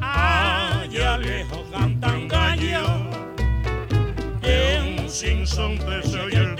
[0.00, 2.90] Allá lejos cantan gallos
[4.40, 6.59] que un sinsonte se oye el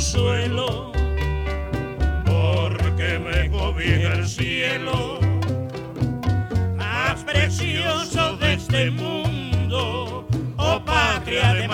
[0.00, 0.92] consuelo,
[2.24, 5.20] porque me cobija el cielo.
[6.74, 10.26] Más precioso de este mundo,
[10.56, 11.68] oh patria de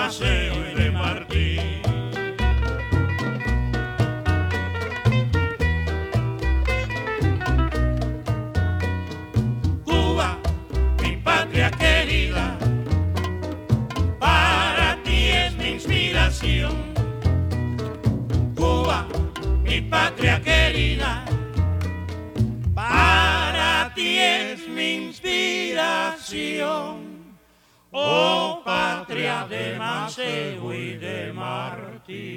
[29.57, 32.27] de Maseu i de Martí.